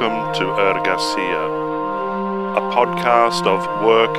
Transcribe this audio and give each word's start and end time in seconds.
welcome 0.00 0.32
to 0.32 0.44
Ergasia, 0.44 1.44
a 2.56 2.60
podcast 2.72 3.44
of 3.46 3.60
work, 3.84 4.14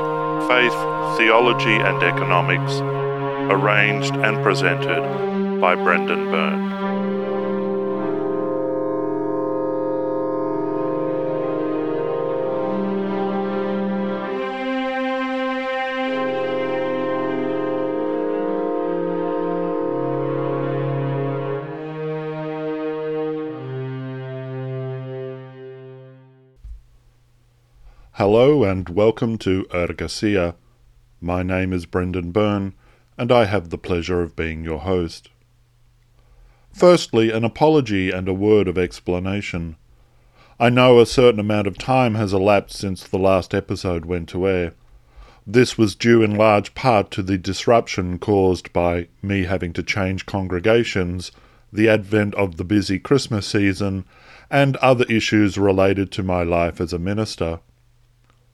faith, 0.50 0.74
theology, 1.18 1.72
and 1.72 2.04
economics, 2.04 2.82
arranged 3.50 4.14
and 4.16 4.44
presented 4.44 5.62
by 5.62 5.76
Brendan 5.76 6.26
Byrne. 6.32 6.69
Hello 28.20 28.66
and 28.66 28.90
welcome 28.90 29.38
to 29.38 29.66
Ergasia. 29.72 30.56
My 31.22 31.42
name 31.42 31.72
is 31.72 31.86
Brendan 31.86 32.32
Byrne, 32.32 32.74
and 33.18 33.32
I 33.32 33.46
have 33.46 33.70
the 33.70 33.78
pleasure 33.78 34.22
of 34.22 34.36
being 34.36 34.62
your 34.62 34.80
host. 34.80 35.30
Firstly, 36.74 37.32
an 37.32 37.46
apology 37.46 38.12
and 38.12 38.28
a 38.28 38.34
word 38.34 38.68
of 38.68 38.78
explanation. 38.78 39.78
I 40.60 40.70
know 40.70 41.00
a 41.00 41.06
certain 41.06 41.40
amount 41.40 41.68
of 41.68 41.78
time 41.78 42.16
has 42.16 42.34
elapsed 42.34 42.78
since 42.78 43.06
the 43.06 43.18
last 43.18 43.56
episode 43.56 44.04
went 44.04 44.28
to 44.30 44.50
air. 44.50 44.74
This 45.48 45.78
was 45.78 45.96
due 45.96 46.22
in 46.22 46.36
large 46.36 46.76
part 46.76 47.12
to 47.12 47.24
the 47.24 47.38
disruption 47.38 48.20
caused 48.20 48.74
by 48.74 49.08
me 49.22 49.46
having 49.46 49.72
to 49.72 49.82
change 49.82 50.26
congregations, 50.26 51.32
the 51.72 51.88
advent 51.88 52.36
of 52.36 52.58
the 52.58 52.66
busy 52.66 53.00
Christmas 53.00 53.48
season, 53.48 54.04
and 54.52 54.76
other 54.78 55.06
issues 55.06 55.58
related 55.58 56.12
to 56.12 56.22
my 56.22 56.44
life 56.44 56.82
as 56.82 56.92
a 56.92 57.00
minister 57.00 57.62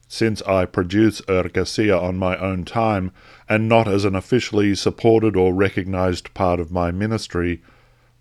since 0.07 0.41
I 0.43 0.65
produce 0.65 1.21
Ergasia 1.21 2.01
on 2.01 2.17
my 2.17 2.37
own 2.37 2.63
time 2.63 3.11
and 3.49 3.67
not 3.67 3.87
as 3.87 4.05
an 4.05 4.15
officially 4.15 4.75
supported 4.75 5.35
or 5.35 5.53
recognized 5.53 6.33
part 6.33 6.59
of 6.59 6.71
my 6.71 6.91
ministry, 6.91 7.61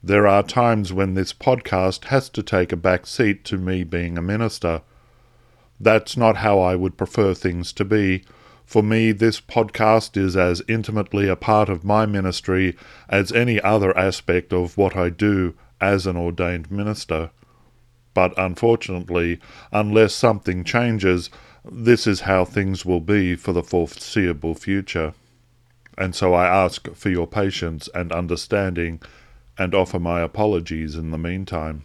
there 0.02 0.26
are 0.26 0.42
times 0.42 0.92
when 0.92 1.14
this 1.14 1.32
podcast 1.32 2.04
has 2.06 2.28
to 2.30 2.42
take 2.42 2.72
a 2.72 2.76
back 2.76 3.06
seat 3.06 3.44
to 3.46 3.56
me 3.56 3.84
being 3.84 4.18
a 4.18 4.22
minister. 4.22 4.82
That's 5.80 6.16
not 6.16 6.36
how 6.36 6.60
I 6.60 6.76
would 6.76 6.96
prefer 6.96 7.34
things 7.34 7.72
to 7.74 7.84
be. 7.84 8.24
For 8.64 8.82
me, 8.82 9.12
this 9.12 9.40
podcast 9.40 10.16
is 10.16 10.36
as 10.36 10.62
intimately 10.68 11.28
a 11.28 11.36
part 11.36 11.68
of 11.68 11.84
my 11.84 12.06
ministry 12.06 12.76
as 13.08 13.32
any 13.32 13.60
other 13.60 13.96
aspect 13.96 14.52
of 14.52 14.78
what 14.78 14.96
I 14.96 15.10
do 15.10 15.54
as 15.80 16.06
an 16.06 16.16
ordained 16.16 16.70
minister. 16.70 17.30
But 18.14 18.32
unfortunately, 18.38 19.40
unless 19.72 20.14
something 20.14 20.64
changes, 20.64 21.30
this 21.70 22.06
is 22.06 22.20
how 22.20 22.44
things 22.44 22.84
will 22.84 23.00
be 23.00 23.36
for 23.36 23.52
the 23.52 23.62
foreseeable 23.62 24.54
future. 24.54 25.14
And 25.96 26.14
so 26.14 26.34
I 26.34 26.46
ask 26.46 26.92
for 26.94 27.08
your 27.08 27.26
patience 27.26 27.88
and 27.94 28.12
understanding 28.12 29.00
and 29.56 29.74
offer 29.74 29.98
my 29.98 30.20
apologies 30.20 30.94
in 30.94 31.10
the 31.10 31.18
meantime. 31.18 31.84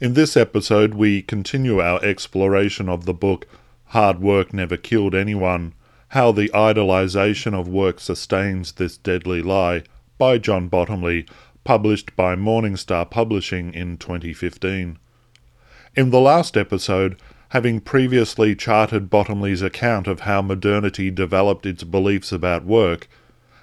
In 0.00 0.14
this 0.14 0.36
episode, 0.36 0.94
we 0.94 1.22
continue 1.22 1.80
our 1.80 2.02
exploration 2.04 2.88
of 2.88 3.04
the 3.04 3.14
book 3.14 3.46
Hard 3.86 4.20
Work 4.20 4.54
Never 4.54 4.76
Killed 4.76 5.14
Anyone 5.14 5.74
How 6.08 6.32
the 6.32 6.48
Idolization 6.48 7.52
of 7.52 7.68
Work 7.68 8.00
Sustains 8.00 8.72
This 8.72 8.96
Deadly 8.96 9.42
Lie 9.42 9.82
by 10.18 10.38
John 10.38 10.68
Bottomley, 10.68 11.26
published 11.64 12.16
by 12.16 12.34
Morningstar 12.34 13.08
Publishing 13.10 13.74
in 13.74 13.96
2015. 13.98 14.98
In 15.94 16.10
the 16.10 16.20
last 16.20 16.56
episode, 16.56 17.16
having 17.52 17.78
previously 17.78 18.56
charted 18.56 19.10
Bottomley's 19.10 19.60
account 19.60 20.06
of 20.06 20.20
how 20.20 20.40
modernity 20.40 21.10
developed 21.10 21.66
its 21.66 21.84
beliefs 21.84 22.32
about 22.32 22.64
work, 22.64 23.06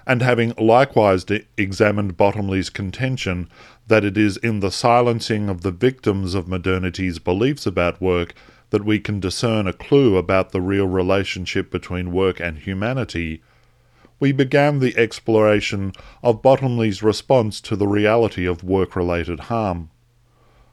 and 0.06 0.22
having 0.22 0.54
likewise 0.56 1.26
examined 1.56 2.16
Bottomley's 2.16 2.70
contention 2.70 3.48
that 3.88 4.04
it 4.04 4.16
is 4.16 4.36
in 4.36 4.60
the 4.60 4.70
silencing 4.70 5.48
of 5.48 5.62
the 5.62 5.72
victims 5.72 6.36
of 6.36 6.46
modernity's 6.46 7.18
beliefs 7.18 7.66
about 7.66 8.00
work 8.00 8.32
that 8.70 8.84
we 8.84 9.00
can 9.00 9.18
discern 9.18 9.66
a 9.66 9.72
clue 9.72 10.16
about 10.16 10.52
the 10.52 10.60
real 10.60 10.86
relationship 10.86 11.68
between 11.68 12.12
work 12.12 12.38
and 12.38 12.58
humanity, 12.58 13.42
we 14.20 14.30
began 14.30 14.78
the 14.78 14.96
exploration 14.96 15.92
of 16.22 16.42
Bottomley's 16.42 17.02
response 17.02 17.60
to 17.62 17.74
the 17.74 17.88
reality 17.88 18.46
of 18.46 18.62
work 18.62 18.94
related 18.94 19.40
harm. 19.40 19.90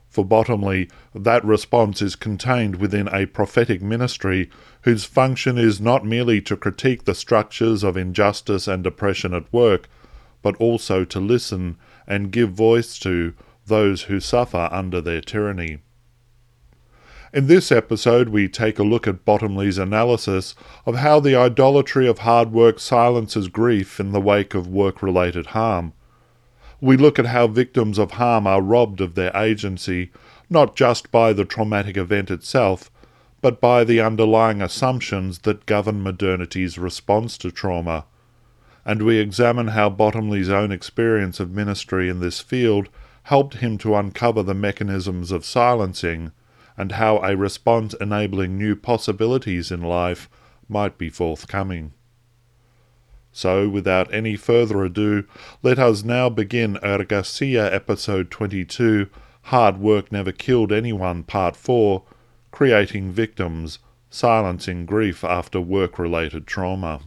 For 0.09 0.23
Bottomley, 0.25 0.89
that 1.13 1.43
response 1.43 2.01
is 2.01 2.15
contained 2.15 2.77
within 2.77 3.07
a 3.09 3.25
prophetic 3.25 3.81
ministry 3.81 4.49
whose 4.83 5.05
function 5.05 5.57
is 5.57 5.81
not 5.81 6.05
merely 6.05 6.41
to 6.41 6.57
critique 6.57 7.05
the 7.05 7.13
structures 7.13 7.83
of 7.83 7.97
injustice 7.97 8.67
and 8.67 8.87
oppression 8.87 9.33
at 9.33 9.51
work, 9.51 9.89
but 10.41 10.55
also 10.57 11.03
to 11.05 11.19
listen 11.19 11.77
and 12.07 12.31
give 12.31 12.51
voice 12.51 12.97
to 12.99 13.33
those 13.65 14.03
who 14.03 14.19
suffer 14.19 14.69
under 14.71 15.01
their 15.01 15.21
tyranny. 15.21 15.79
In 17.33 17.47
this 17.47 17.71
episode, 17.71 18.29
we 18.29 18.47
take 18.47 18.79
a 18.79 18.83
look 18.83 19.05
at 19.05 19.25
Bottomley's 19.25 19.77
analysis 19.77 20.55
of 20.85 20.95
how 20.95 21.19
the 21.19 21.35
idolatry 21.35 22.07
of 22.07 22.19
hard 22.19 22.53
work 22.53 22.79
silences 22.79 23.49
grief 23.49 23.99
in 23.99 24.13
the 24.13 24.21
wake 24.21 24.55
of 24.55 24.67
work 24.67 25.03
related 25.03 25.47
harm 25.47 25.91
we 26.79 26.95
look 26.95 27.17
at 27.17 27.25
how 27.25 27.47
victims 27.47 27.97
of 27.97 28.11
harm 28.11 28.45
are 28.45 28.61
robbed 28.61 29.01
of 29.01 29.15
their 29.15 29.35
agency, 29.35 30.11
not 30.49 30.75
just 30.75 31.11
by 31.11 31.33
the 31.33 31.45
traumatic 31.45 31.97
event 31.97 32.29
itself, 32.29 32.91
but 33.41 33.59
by 33.59 33.83
the 33.83 34.01
underlying 34.01 34.61
assumptions 34.61 35.39
that 35.39 35.65
govern 35.65 36.01
modernity's 36.01 36.77
response 36.77 37.37
to 37.37 37.51
trauma. 37.51 38.05
And 38.85 39.01
we 39.01 39.17
examine 39.17 39.69
how 39.69 39.89
Bottomley's 39.89 40.49
own 40.49 40.71
experience 40.71 41.39
of 41.39 41.51
ministry 41.51 42.09
in 42.09 42.19
this 42.19 42.39
field 42.39 42.89
helped 43.23 43.55
him 43.55 43.77
to 43.77 43.95
uncover 43.95 44.41
the 44.41 44.53
mechanisms 44.53 45.31
of 45.31 45.45
silencing, 45.45 46.31
and 46.77 46.93
how 46.93 47.17
a 47.17 47.35
response 47.35 47.93
enabling 47.99 48.57
new 48.57 48.75
possibilities 48.75 49.71
in 49.71 49.81
life 49.81 50.29
might 50.69 50.97
be 50.97 51.09
forthcoming. 51.09 51.91
So, 53.37 53.69
without 53.69 54.11
any 54.11 54.35
further 54.35 54.83
ado, 54.83 55.23
let 55.61 55.77
us 55.77 56.03
now 56.03 56.27
begin 56.27 56.79
Ergasia 56.81 57.71
episode 57.71 58.31
22 58.31 59.09
Hard 59.43 59.77
Work 59.77 60.11
Never 60.11 60.31
Killed 60.31 60.71
Anyone, 60.71 61.21
Part 61.21 61.55
4 61.55 62.01
Creating 62.49 63.11
Victims, 63.11 63.77
Silencing 64.09 64.87
Grief 64.87 65.23
After 65.23 65.61
Work 65.61 65.99
Related 65.99 66.47
Trauma. 66.47 67.01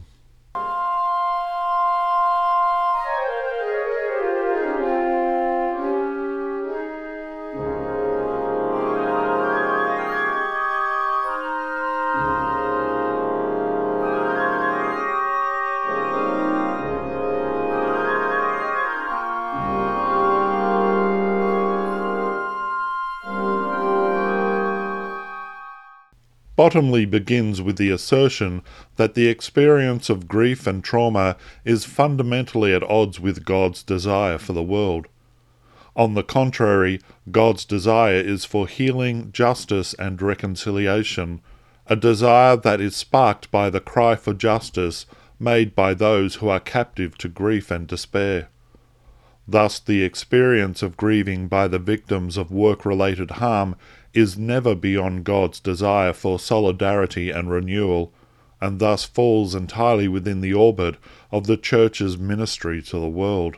Bottomley 26.61 27.05
begins 27.05 27.59
with 27.59 27.77
the 27.77 27.89
assertion 27.89 28.61
that 28.95 29.15
the 29.15 29.27
experience 29.27 30.11
of 30.11 30.27
grief 30.27 30.67
and 30.67 30.83
trauma 30.83 31.35
is 31.65 31.85
fundamentally 31.85 32.71
at 32.71 32.83
odds 32.83 33.19
with 33.19 33.43
God's 33.43 33.81
desire 33.81 34.37
for 34.37 34.53
the 34.53 34.61
world. 34.61 35.07
On 35.95 36.13
the 36.13 36.21
contrary, 36.21 37.01
God's 37.31 37.65
desire 37.65 38.21
is 38.21 38.45
for 38.45 38.67
healing, 38.67 39.31
justice, 39.31 39.95
and 39.95 40.21
reconciliation, 40.21 41.41
a 41.87 41.95
desire 41.95 42.55
that 42.57 42.79
is 42.79 42.95
sparked 42.95 43.49
by 43.49 43.71
the 43.71 43.81
cry 43.81 44.15
for 44.15 44.35
justice 44.35 45.07
made 45.39 45.73
by 45.73 45.95
those 45.95 46.35
who 46.35 46.47
are 46.47 46.59
captive 46.59 47.17
to 47.17 47.27
grief 47.27 47.71
and 47.71 47.87
despair. 47.87 48.49
Thus, 49.51 49.79
the 49.79 50.01
experience 50.01 50.81
of 50.81 50.95
grieving 50.95 51.49
by 51.49 51.67
the 51.67 51.77
victims 51.77 52.37
of 52.37 52.51
work 52.51 52.85
related 52.85 53.31
harm 53.31 53.75
is 54.13 54.37
never 54.37 54.75
beyond 54.75 55.25
God's 55.25 55.59
desire 55.59 56.13
for 56.13 56.39
solidarity 56.39 57.31
and 57.31 57.51
renewal, 57.51 58.13
and 58.61 58.79
thus 58.79 59.03
falls 59.03 59.53
entirely 59.53 60.07
within 60.07 60.39
the 60.39 60.53
orbit 60.53 60.95
of 61.33 61.47
the 61.47 61.57
Church's 61.57 62.17
ministry 62.17 62.81
to 62.83 62.97
the 62.97 63.09
world. 63.09 63.57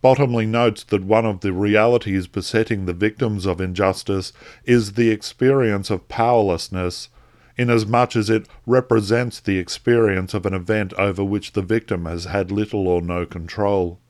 Bottomley 0.00 0.46
notes 0.46 0.82
that 0.82 1.04
one 1.04 1.26
of 1.26 1.42
the 1.42 1.52
realities 1.52 2.26
besetting 2.26 2.86
the 2.86 2.92
victims 2.92 3.46
of 3.46 3.60
injustice 3.60 4.32
is 4.64 4.94
the 4.94 5.10
experience 5.10 5.90
of 5.90 6.08
powerlessness, 6.08 7.08
inasmuch 7.56 8.16
as 8.16 8.28
it 8.28 8.48
represents 8.66 9.38
the 9.38 9.58
experience 9.58 10.34
of 10.34 10.44
an 10.44 10.54
event 10.54 10.92
over 10.94 11.22
which 11.22 11.52
the 11.52 11.62
victim 11.62 12.04
has 12.04 12.24
had 12.24 12.50
little 12.50 12.88
or 12.88 13.00
no 13.00 13.24
control. 13.24 14.00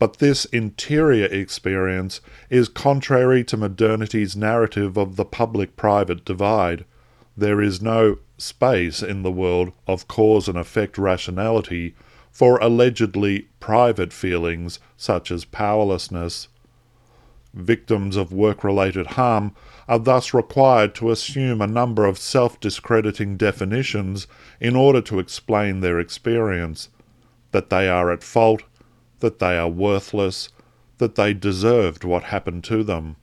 But 0.00 0.16
this 0.16 0.46
interior 0.46 1.26
experience 1.26 2.22
is 2.48 2.70
contrary 2.70 3.44
to 3.44 3.58
modernity's 3.58 4.34
narrative 4.34 4.96
of 4.96 5.16
the 5.16 5.26
public 5.26 5.76
private 5.76 6.24
divide. 6.24 6.86
There 7.36 7.60
is 7.60 7.82
no 7.82 8.16
space 8.38 9.02
in 9.02 9.22
the 9.22 9.30
world 9.30 9.72
of 9.86 10.08
cause 10.08 10.48
and 10.48 10.56
effect 10.56 10.96
rationality 10.96 11.94
for 12.32 12.58
allegedly 12.62 13.48
private 13.60 14.14
feelings 14.14 14.80
such 14.96 15.30
as 15.30 15.44
powerlessness. 15.44 16.48
Victims 17.52 18.16
of 18.16 18.32
work 18.32 18.64
related 18.64 19.06
harm 19.06 19.54
are 19.86 19.98
thus 19.98 20.32
required 20.32 20.94
to 20.94 21.10
assume 21.10 21.60
a 21.60 21.66
number 21.66 22.06
of 22.06 22.16
self 22.16 22.58
discrediting 22.58 23.36
definitions 23.36 24.26
in 24.60 24.74
order 24.74 25.02
to 25.02 25.18
explain 25.18 25.80
their 25.80 26.00
experience 26.00 26.88
that 27.52 27.68
they 27.68 27.86
are 27.86 28.10
at 28.10 28.22
fault, 28.22 28.62
that 29.20 29.38
they 29.38 29.56
are 29.56 29.68
worthless, 29.68 30.48
that 30.98 31.14
they 31.14 31.32
deserved 31.32 32.04
what 32.04 32.24
happened 32.24 32.64
to 32.64 32.82
them. 32.82 33.16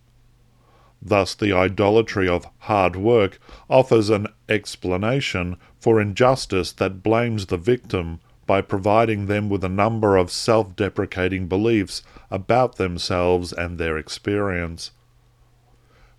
Thus, 1.01 1.35
the 1.35 1.53
idolatry 1.53 2.27
of 2.27 2.47
hard 2.59 2.95
work 2.95 3.39
offers 3.69 4.09
an 4.09 4.27
explanation 4.49 5.57
for 5.79 6.01
injustice 6.01 6.71
that 6.73 7.03
blames 7.03 7.45
the 7.45 7.57
victim 7.57 8.19
by 8.47 8.61
providing 8.61 9.27
them 9.27 9.49
with 9.49 9.63
a 9.63 9.69
number 9.69 10.17
of 10.17 10.31
self 10.31 10.75
deprecating 10.75 11.47
beliefs 11.47 12.01
about 12.31 12.77
themselves 12.77 13.53
and 13.53 13.77
their 13.77 13.97
experience. 13.97 14.91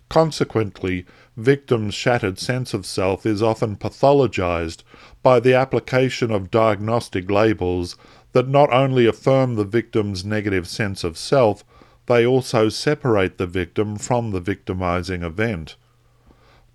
Consequently, 0.09 1.05
victims' 1.37 1.93
shattered 1.93 2.39
sense 2.39 2.73
of 2.73 2.85
self 2.85 3.25
is 3.25 3.43
often 3.43 3.75
pathologized 3.75 4.83
by 5.21 5.39
the 5.39 5.53
application 5.53 6.31
of 6.31 6.49
diagnostic 6.49 7.29
labels 7.29 7.95
that 8.31 8.47
not 8.47 8.71
only 8.71 9.05
affirm 9.05 9.55
the 9.55 9.63
victim's 9.63 10.23
negative 10.23 10.67
sense 10.67 11.03
of 11.03 11.17
self, 11.17 11.63
they 12.05 12.25
also 12.25 12.69
separate 12.69 13.37
the 13.37 13.47
victim 13.47 13.97
from 13.97 14.31
the 14.31 14.39
victimizing 14.39 15.23
event. 15.23 15.75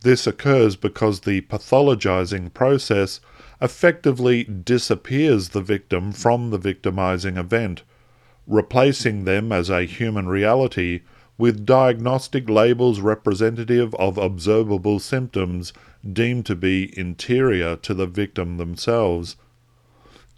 This 0.02 0.26
occurs 0.26 0.76
because 0.76 1.20
the 1.20 1.40
pathologizing 1.42 2.52
process 2.52 3.20
effectively 3.60 4.44
disappears 4.44 5.48
the 5.48 5.62
victim 5.62 6.12
from 6.12 6.50
the 6.50 6.58
victimizing 6.58 7.36
event, 7.36 7.82
replacing 8.46 9.24
them 9.24 9.50
as 9.50 9.70
a 9.70 9.84
human 9.84 10.28
reality 10.28 11.00
with 11.38 11.66
diagnostic 11.66 12.48
labels 12.48 13.00
representative 13.00 13.94
of 13.94 14.18
observable 14.18 14.98
symptoms 14.98 15.72
deemed 16.12 16.46
to 16.46 16.54
be 16.54 16.96
interior 16.98 17.74
to 17.76 17.94
the 17.94 18.06
victim 18.06 18.56
themselves. 18.56 19.36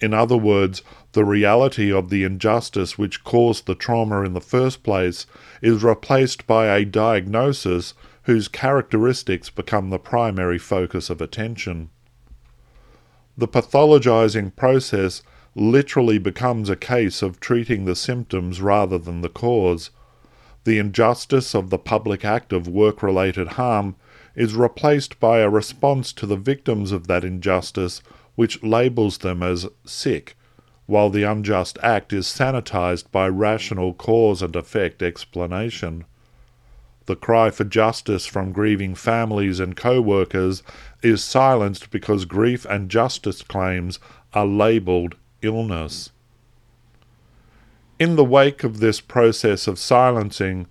In 0.00 0.14
other 0.14 0.36
words, 0.36 0.82
the 1.16 1.24
reality 1.24 1.90
of 1.90 2.10
the 2.10 2.24
injustice 2.24 2.98
which 2.98 3.24
caused 3.24 3.64
the 3.64 3.74
trauma 3.74 4.20
in 4.20 4.34
the 4.34 4.40
first 4.40 4.82
place 4.82 5.24
is 5.62 5.82
replaced 5.82 6.46
by 6.46 6.66
a 6.66 6.84
diagnosis 6.84 7.94
whose 8.24 8.48
characteristics 8.48 9.48
become 9.48 9.88
the 9.88 9.98
primary 9.98 10.58
focus 10.58 11.08
of 11.08 11.22
attention. 11.22 11.88
The 13.34 13.48
pathologizing 13.48 14.54
process 14.56 15.22
literally 15.54 16.18
becomes 16.18 16.68
a 16.68 16.76
case 16.76 17.22
of 17.22 17.40
treating 17.40 17.86
the 17.86 17.96
symptoms 17.96 18.60
rather 18.60 18.98
than 18.98 19.22
the 19.22 19.30
cause. 19.30 19.88
The 20.64 20.78
injustice 20.78 21.54
of 21.54 21.70
the 21.70 21.78
public 21.78 22.26
act 22.26 22.52
of 22.52 22.68
work 22.68 23.02
related 23.02 23.48
harm 23.48 23.96
is 24.34 24.54
replaced 24.54 25.18
by 25.18 25.38
a 25.38 25.48
response 25.48 26.12
to 26.12 26.26
the 26.26 26.36
victims 26.36 26.92
of 26.92 27.06
that 27.06 27.24
injustice 27.24 28.02
which 28.34 28.62
labels 28.62 29.16
them 29.18 29.42
as 29.42 29.66
sick, 29.86 30.35
while 30.86 31.10
the 31.10 31.24
unjust 31.24 31.78
act 31.82 32.12
is 32.12 32.26
sanitized 32.26 33.10
by 33.10 33.28
rational 33.28 33.92
cause 33.92 34.40
and 34.42 34.54
effect 34.56 35.02
explanation. 35.02 36.04
The 37.06 37.16
cry 37.16 37.50
for 37.50 37.64
justice 37.64 38.26
from 38.26 38.52
grieving 38.52 38.94
families 38.94 39.60
and 39.60 39.76
co 39.76 40.00
workers 40.00 40.62
is 41.02 41.22
silenced 41.22 41.90
because 41.90 42.24
grief 42.24 42.64
and 42.64 42.88
justice 42.88 43.42
claims 43.42 43.98
are 44.32 44.46
labelled 44.46 45.14
illness. 45.42 46.10
In 47.98 48.16
the 48.16 48.24
wake 48.24 48.64
of 48.64 48.80
this 48.80 49.00
process 49.00 49.66
of 49.66 49.78
silencing, 49.78 50.66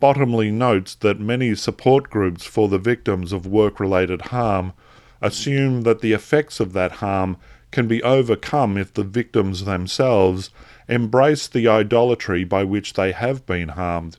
Bottomley 0.00 0.50
notes 0.50 0.94
that 0.96 1.18
many 1.18 1.54
support 1.54 2.10
groups 2.10 2.44
for 2.44 2.68
the 2.68 2.78
victims 2.78 3.32
of 3.32 3.46
work 3.46 3.80
related 3.80 4.22
harm 4.22 4.72
assume 5.20 5.82
that 5.82 6.00
the 6.00 6.12
effects 6.12 6.60
of 6.60 6.72
that 6.74 6.92
harm 6.92 7.36
can 7.70 7.86
be 7.86 8.02
overcome 8.02 8.76
if 8.76 8.92
the 8.92 9.04
victims 9.04 9.64
themselves 9.64 10.50
embrace 10.88 11.46
the 11.46 11.68
idolatry 11.68 12.44
by 12.44 12.64
which 12.64 12.94
they 12.94 13.12
have 13.12 13.44
been 13.46 13.70
harmed. 13.70 14.18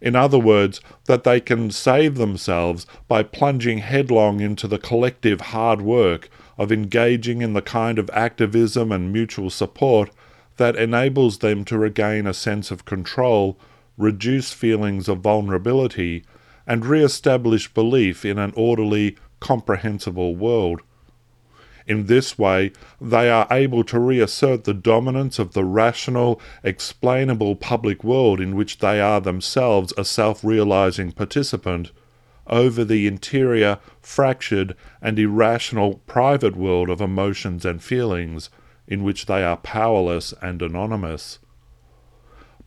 In 0.00 0.16
other 0.16 0.38
words, 0.38 0.80
that 1.04 1.24
they 1.24 1.40
can 1.40 1.70
save 1.70 2.16
themselves 2.16 2.86
by 3.06 3.22
plunging 3.22 3.78
headlong 3.78 4.40
into 4.40 4.66
the 4.66 4.78
collective 4.78 5.40
hard 5.40 5.82
work 5.82 6.30
of 6.56 6.72
engaging 6.72 7.42
in 7.42 7.52
the 7.52 7.62
kind 7.62 7.98
of 7.98 8.10
activism 8.10 8.92
and 8.92 9.12
mutual 9.12 9.50
support 9.50 10.10
that 10.56 10.76
enables 10.76 11.38
them 11.38 11.64
to 11.64 11.78
regain 11.78 12.26
a 12.26 12.34
sense 12.34 12.70
of 12.70 12.84
control 12.84 13.58
reduce 14.00 14.52
feelings 14.52 15.08
of 15.08 15.20
vulnerability, 15.20 16.24
and 16.66 16.86
re 16.86 17.04
establish 17.04 17.72
belief 17.74 18.24
in 18.24 18.38
an 18.38 18.52
orderly, 18.56 19.16
comprehensible 19.40 20.34
world. 20.34 20.80
In 21.86 22.06
this 22.06 22.38
way, 22.38 22.72
they 23.00 23.30
are 23.30 23.46
able 23.50 23.84
to 23.84 23.98
reassert 23.98 24.64
the 24.64 24.74
dominance 24.74 25.38
of 25.38 25.52
the 25.52 25.64
rational, 25.64 26.40
explainable 26.62 27.56
public 27.56 28.04
world 28.04 28.40
in 28.40 28.54
which 28.54 28.78
they 28.78 29.00
are 29.00 29.20
themselves 29.20 29.92
a 29.96 30.04
self 30.04 30.44
realizing 30.44 31.12
participant 31.12 31.90
over 32.46 32.84
the 32.84 33.06
interior, 33.06 33.78
fractured, 34.02 34.74
and 35.00 35.18
irrational 35.18 36.00
private 36.06 36.56
world 36.56 36.90
of 36.90 37.00
emotions 37.00 37.64
and 37.64 37.82
feelings 37.82 38.50
in 38.86 39.04
which 39.04 39.26
they 39.26 39.42
are 39.42 39.56
powerless 39.56 40.34
and 40.42 40.60
anonymous. 40.60 41.38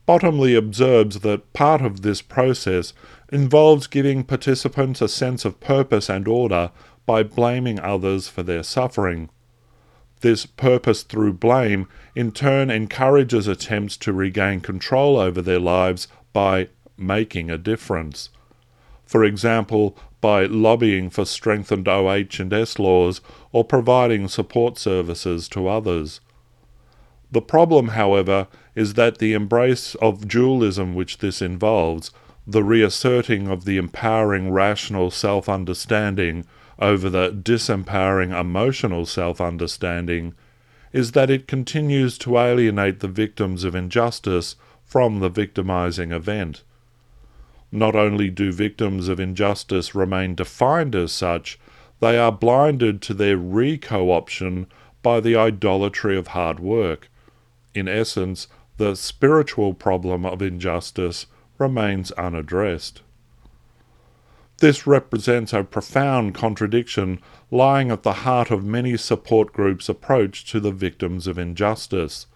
Bottomley 0.06 0.54
observes 0.54 1.20
that 1.20 1.52
part 1.52 1.80
of 1.80 2.02
this 2.02 2.20
process 2.20 2.92
involves 3.32 3.86
giving 3.86 4.22
participants 4.22 5.00
a 5.00 5.08
sense 5.08 5.44
of 5.44 5.60
purpose 5.60 6.10
and 6.10 6.28
order 6.28 6.70
by 7.06 7.22
blaming 7.22 7.78
others 7.80 8.28
for 8.28 8.42
their 8.42 8.62
suffering. 8.62 9.28
This 10.20 10.46
purpose 10.46 11.02
through 11.02 11.34
blame 11.34 11.86
in 12.14 12.32
turn 12.32 12.70
encourages 12.70 13.46
attempts 13.46 13.96
to 13.98 14.12
regain 14.12 14.60
control 14.60 15.18
over 15.18 15.42
their 15.42 15.60
lives 15.60 16.08
by 16.32 16.68
making 16.96 17.50
a 17.50 17.58
difference. 17.58 18.30
For 19.04 19.22
example, 19.22 19.96
by 20.20 20.46
lobbying 20.46 21.10
for 21.10 21.26
strengthened 21.26 21.86
OH 21.86 22.40
and 22.40 22.52
S 22.52 22.78
laws 22.78 23.20
or 23.52 23.64
providing 23.64 24.28
support 24.28 24.78
services 24.78 25.48
to 25.50 25.68
others. 25.68 26.20
The 27.30 27.42
problem, 27.42 27.88
however, 27.88 28.46
is 28.74 28.94
that 28.94 29.18
the 29.18 29.34
embrace 29.34 29.94
of 29.96 30.26
dualism 30.26 30.94
which 30.94 31.18
this 31.18 31.42
involves, 31.42 32.10
the 32.46 32.62
reasserting 32.62 33.48
of 33.48 33.66
the 33.66 33.76
empowering 33.76 34.50
rational 34.50 35.10
self 35.10 35.48
understanding 35.48 36.46
over 36.78 37.08
the 37.08 37.30
disempowering 37.30 38.38
emotional 38.38 39.06
self 39.06 39.40
understanding, 39.40 40.34
is 40.92 41.12
that 41.12 41.30
it 41.30 41.48
continues 41.48 42.18
to 42.18 42.38
alienate 42.38 43.00
the 43.00 43.08
victims 43.08 43.64
of 43.64 43.74
injustice 43.74 44.56
from 44.84 45.20
the 45.20 45.28
victimizing 45.28 46.12
event. 46.12 46.62
Not 47.72 47.96
only 47.96 48.30
do 48.30 48.52
victims 48.52 49.08
of 49.08 49.18
injustice 49.18 49.94
remain 49.94 50.34
defined 50.34 50.94
as 50.94 51.10
such, 51.10 51.58
they 52.00 52.16
are 52.16 52.30
blinded 52.30 53.02
to 53.02 53.14
their 53.14 53.36
re 53.36 53.78
co 53.78 54.10
option 54.10 54.66
by 55.02 55.20
the 55.20 55.36
idolatry 55.36 56.16
of 56.16 56.28
hard 56.28 56.60
work 56.60 57.08
in 57.74 57.88
essence, 57.88 58.46
the 58.76 58.94
spiritual 58.94 59.74
problem 59.74 60.24
of 60.24 60.40
injustice 60.40 61.26
remains 61.58 62.12
unaddressed. 62.12 63.02
This 64.58 64.86
represents 64.86 65.52
a 65.52 65.64
profound 65.64 66.34
contradiction 66.34 67.20
lying 67.50 67.90
at 67.90 68.02
the 68.02 68.12
heart 68.12 68.50
of 68.50 68.64
many 68.64 68.96
support 68.96 69.52
groups' 69.52 69.88
approach 69.88 70.44
to 70.52 70.60
the 70.60 70.70
victims 70.70 71.26
of 71.26 71.38
injustice. 71.38 72.26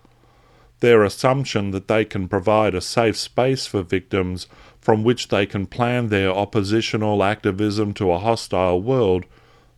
Their 0.81 1.05
assumption 1.05 1.71
that 1.73 1.89
they 1.89 2.05
can 2.05 2.29
provide 2.29 2.75
a 2.75 2.81
safe 2.81 3.17
space 3.17 3.67
for 3.67 3.83
victims 3.83 4.47
from 4.81 5.05
which 5.05 5.29
they 5.29 5.47
can 5.47 5.67
plan 5.67 6.09
their 6.09 6.31
oppositional 6.31 7.23
activism 7.23 7.95
to 7.95 8.13
a 8.13 8.19
hostile 8.19 8.81
world 8.81 9.25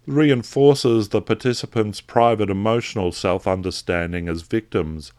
reinforces 0.06 1.10
the 1.10 1.22
participants' 1.22 2.00
private 2.00 2.50
emotional 2.50 3.12
self 3.12 3.46
understanding 3.46 4.28
as 4.28 4.42
victims 4.42 5.12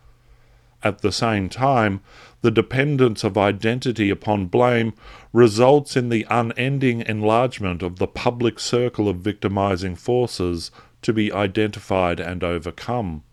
at 0.83 1.01
the 1.01 1.11
same 1.11 1.49
time, 1.49 2.01
the 2.41 2.51
dependence 2.51 3.23
of 3.23 3.37
identity 3.37 4.09
upon 4.09 4.47
blame 4.47 4.93
results 5.31 5.95
in 5.95 6.09
the 6.09 6.25
unending 6.29 7.01
enlargement 7.01 7.83
of 7.83 7.97
the 7.97 8.07
public 8.07 8.59
circle 8.59 9.07
of 9.07 9.17
victimizing 9.17 9.95
forces 9.95 10.71
to 11.01 11.13
be 11.13 11.31
identified 11.31 12.19
and 12.19 12.43
overcome. 12.43 13.23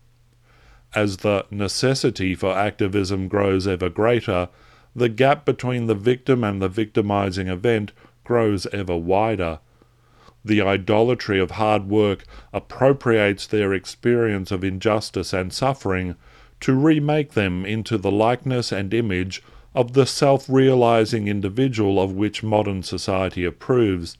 As 0.95 1.17
the 1.17 1.45
necessity 1.51 2.35
for 2.35 2.57
activism 2.57 3.27
grows 3.27 3.67
ever 3.67 3.89
greater, 3.89 4.49
the 4.95 5.09
gap 5.09 5.45
between 5.45 5.85
the 5.85 5.95
victim 5.95 6.43
and 6.43 6.61
the 6.61 6.69
victimizing 6.69 7.47
event 7.47 7.91
grows 8.23 8.65
ever 8.67 8.97
wider. 8.97 9.59
The 10.43 10.61
idolatry 10.61 11.39
of 11.39 11.51
hard 11.51 11.87
work 11.87 12.25
appropriates 12.53 13.45
their 13.45 13.73
experience 13.73 14.51
of 14.51 14.63
injustice 14.63 15.33
and 15.33 15.51
suffering 15.53 16.15
to 16.61 16.73
remake 16.73 17.33
them 17.33 17.65
into 17.65 17.97
the 17.97 18.11
likeness 18.11 18.71
and 18.71 18.93
image 18.93 19.41
of 19.73 19.93
the 19.93 20.05
self 20.05 20.49
realizing 20.49 21.27
individual 21.27 22.01
of 22.01 22.13
which 22.13 22.43
modern 22.43 22.83
society 22.83 23.45
approves, 23.45 24.17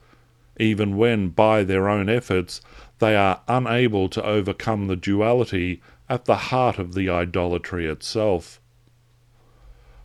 even 0.59 0.97
when 0.97 1.29
by 1.29 1.63
their 1.63 1.89
own 1.89 2.07
efforts 2.09 2.61
they 2.99 3.15
are 3.15 3.41
unable 3.47 4.07
to 4.09 4.23
overcome 4.23 4.87
the 4.87 4.95
duality 4.95 5.81
at 6.07 6.25
the 6.25 6.35
heart 6.35 6.77
of 6.77 6.93
the 6.93 7.09
idolatry 7.09 7.85
itself. 7.85 8.59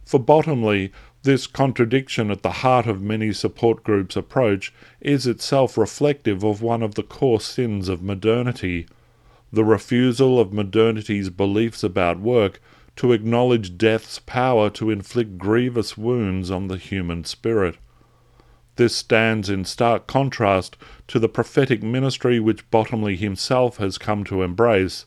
For 0.05 0.21
Bottomley, 0.21 0.93
this 1.23 1.47
contradiction 1.47 2.31
at 2.31 2.43
the 2.43 2.61
heart 2.61 2.87
of 2.87 3.01
many 3.01 3.33
support 3.33 3.83
groups' 3.83 4.17
approach 4.17 4.73
is 5.01 5.27
itself 5.27 5.79
reflective 5.79 6.45
of 6.45 6.61
one 6.61 6.83
of 6.83 6.95
the 6.95 7.03
core 7.03 7.41
sins 7.41 7.89
of 7.89 8.03
modernity 8.03 8.87
the 9.55 9.65
refusal 9.65 10.41
of 10.41 10.53
modernity's 10.53 11.31
beliefs 11.31 11.83
about 11.83 12.21
work 12.21 12.61
to 12.97 13.13
acknowledge 13.13 13.77
death's 13.77 14.19
power 14.21 14.71
to 14.71 14.91
inflict 14.91 15.39
grievous 15.39 15.97
wounds 15.97 16.51
on 16.51 16.69
the 16.69 16.77
human 16.77 17.25
spirit. 17.25 17.77
This 18.77 18.95
stands 18.95 19.49
in 19.49 19.65
stark 19.65 20.07
contrast 20.07 20.77
to 21.09 21.19
the 21.19 21.29
prophetic 21.29 21.83
ministry 21.83 22.41
which 22.41 22.69
Bottomley 22.71 23.17
himself 23.17 23.77
has 23.77 23.99
come 23.99 24.25
to 24.25 24.43
embrace, 24.43 25.07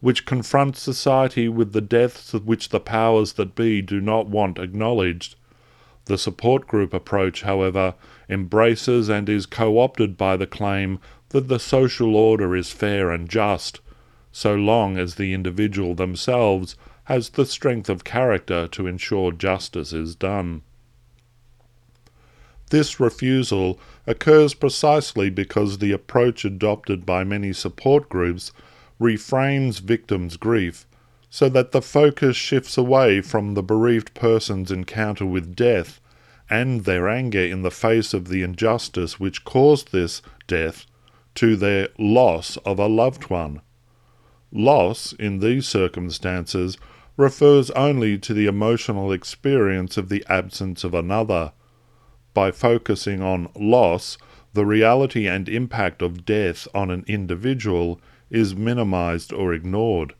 which 0.00 0.26
confronts 0.26 0.80
society 0.80 1.48
with 1.48 1.72
the 1.72 1.80
deaths 1.80 2.34
which 2.34 2.70
the 2.70 2.80
powers 2.80 3.34
that 3.34 3.54
be 3.54 3.80
do 3.80 4.00
not 4.00 4.26
want 4.26 4.58
acknowledged. 4.58 5.36
The 6.06 6.18
support 6.18 6.66
group 6.66 6.92
approach, 6.92 7.42
however, 7.42 7.94
embraces 8.28 9.08
and 9.08 9.28
is 9.28 9.46
co 9.46 9.78
opted 9.78 10.16
by 10.16 10.36
the 10.36 10.46
claim 10.46 10.98
that 11.30 11.48
the 11.48 11.58
social 11.58 12.14
order 12.14 12.54
is 12.54 12.72
fair 12.72 13.10
and 13.10 13.28
just, 13.28 13.80
so 14.36 14.52
long 14.52 14.98
as 14.98 15.14
the 15.14 15.32
individual 15.32 15.94
themselves 15.94 16.74
has 17.04 17.30
the 17.30 17.46
strength 17.46 17.88
of 17.88 18.02
character 18.02 18.66
to 18.66 18.84
ensure 18.84 19.30
justice 19.30 19.92
is 19.92 20.16
done. 20.16 20.60
This 22.70 22.98
refusal 22.98 23.78
occurs 24.08 24.52
precisely 24.52 25.30
because 25.30 25.78
the 25.78 25.92
approach 25.92 26.44
adopted 26.44 27.06
by 27.06 27.22
many 27.22 27.52
support 27.52 28.08
groups 28.08 28.50
reframes 29.00 29.78
victims' 29.78 30.36
grief 30.36 30.84
so 31.30 31.48
that 31.50 31.70
the 31.70 31.82
focus 31.82 32.36
shifts 32.36 32.76
away 32.76 33.20
from 33.20 33.54
the 33.54 33.62
bereaved 33.62 34.14
person's 34.14 34.72
encounter 34.72 35.24
with 35.24 35.54
death 35.54 36.00
and 36.50 36.80
their 36.84 37.08
anger 37.08 37.38
in 37.44 37.62
the 37.62 37.70
face 37.70 38.12
of 38.12 38.26
the 38.26 38.42
injustice 38.42 39.20
which 39.20 39.44
caused 39.44 39.92
this 39.92 40.22
death 40.48 40.86
to 41.36 41.54
their 41.54 41.88
loss 42.00 42.56
of 42.64 42.80
a 42.80 42.88
loved 42.88 43.30
one. 43.30 43.60
Loss, 44.54 45.14
in 45.14 45.40
these 45.40 45.66
circumstances, 45.66 46.78
refers 47.16 47.70
only 47.72 48.16
to 48.18 48.32
the 48.32 48.46
emotional 48.46 49.10
experience 49.10 49.96
of 49.96 50.08
the 50.08 50.24
absence 50.28 50.84
of 50.84 50.94
another. 50.94 51.52
By 52.34 52.52
focusing 52.52 53.20
on 53.20 53.50
loss, 53.56 54.16
the 54.52 54.64
reality 54.64 55.26
and 55.26 55.48
impact 55.48 56.02
of 56.02 56.24
death 56.24 56.68
on 56.72 56.90
an 56.90 57.04
individual 57.08 58.00
is 58.30 58.54
minimized 58.54 59.32
or 59.32 59.52
ignored. 59.52 60.14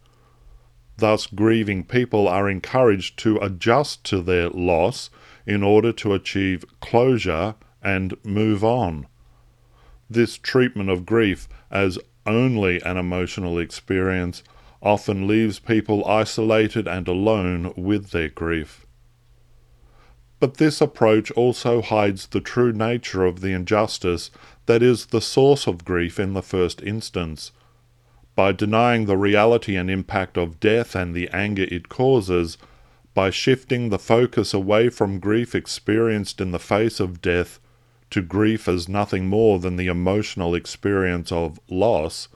Thus, 0.97 1.29
grieving 1.29 1.85
people 1.85 2.27
are 2.27 2.51
encouraged 2.51 3.19
to 3.21 3.39
adjust 3.39 4.05
to 4.05 4.21
their 4.21 4.49
loss 4.51 5.11
in 5.47 5.63
order 5.63 5.93
to 5.93 6.13
achieve 6.13 6.65
closure 6.81 7.55
and 7.83 8.17
move 8.25 8.65
on. 8.65 9.07
This 10.11 10.39
treatment 10.39 10.91
of 10.91 11.07
grief 11.07 11.49
as 11.71 11.99
only 12.27 12.81
an 12.83 12.97
emotional 12.97 13.59
experience 13.59 14.43
often 14.83 15.27
leaves 15.27 15.59
people 15.59 16.07
isolated 16.07 16.87
and 16.87 17.09
alone 17.09 17.73
with 17.77 18.11
their 18.11 18.29
grief. 18.29 18.87
But 20.41 20.59
this 20.59 20.81
approach 20.81 21.31
also 21.31 21.81
hides 21.81 22.27
the 22.27 22.41
true 22.41 22.73
nature 22.73 23.25
of 23.25 23.41
the 23.41 23.53
injustice 23.53 24.31
that 24.67 24.83
is 24.83 25.07
the 25.07 25.21
source 25.21 25.67
of 25.67 25.85
grief 25.85 26.21
in 26.21 26.35
the 26.35 26.43
first 26.43 26.83
instance. 26.83 27.53
By 28.35 28.53
denying 28.53 29.07
the 29.07 29.17
reality 29.17 29.77
and 29.77 29.89
impact 29.89 30.37
of 30.37 30.61
death 30.61 30.95
and 30.95 31.15
the 31.15 31.31
anger 31.31 31.67
it 31.71 31.89
causes, 31.89 32.59
by 33.15 33.31
shifting 33.31 33.89
the 33.89 33.99
focus 33.99 34.53
away 34.53 34.89
from 34.89 35.21
grief 35.21 35.55
experienced 35.55 36.41
in 36.41 36.51
the 36.51 36.59
face 36.59 37.01
of 37.01 37.23
death 37.23 37.61
to 38.15 38.23
grief 38.23 38.69
as 38.69 38.89
nothing 38.89 39.27
more 39.27 39.59
than 39.59 39.75
the 39.75 39.89
emotional 39.89 40.55
experience 40.55 41.33
of 41.33 41.59
loss, 41.69 42.29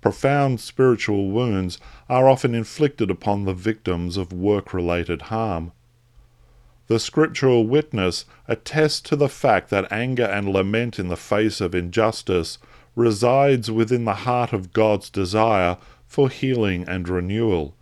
profound 0.00 0.58
spiritual 0.58 1.30
wounds 1.30 1.78
are 2.08 2.30
often 2.30 2.54
inflicted 2.54 3.10
upon 3.10 3.44
the 3.44 3.52
victims 3.52 4.16
of 4.16 4.32
work 4.32 4.72
related 4.72 5.20
harm. 5.22 5.70
The 6.86 6.98
scriptural 6.98 7.66
witness 7.66 8.24
attests 8.48 9.02
to 9.02 9.16
the 9.16 9.28
fact 9.28 9.68
that 9.68 9.92
anger 9.92 10.24
and 10.24 10.48
lament 10.48 10.98
in 10.98 11.08
the 11.08 11.16
face 11.18 11.60
of 11.60 11.74
injustice 11.74 12.56
resides 12.96 13.70
within 13.70 14.06
the 14.06 14.24
heart 14.24 14.54
of 14.54 14.72
God's 14.72 15.10
desire 15.10 15.76
for 16.06 16.30
healing 16.30 16.88
and 16.88 17.06
renewal. 17.06 17.74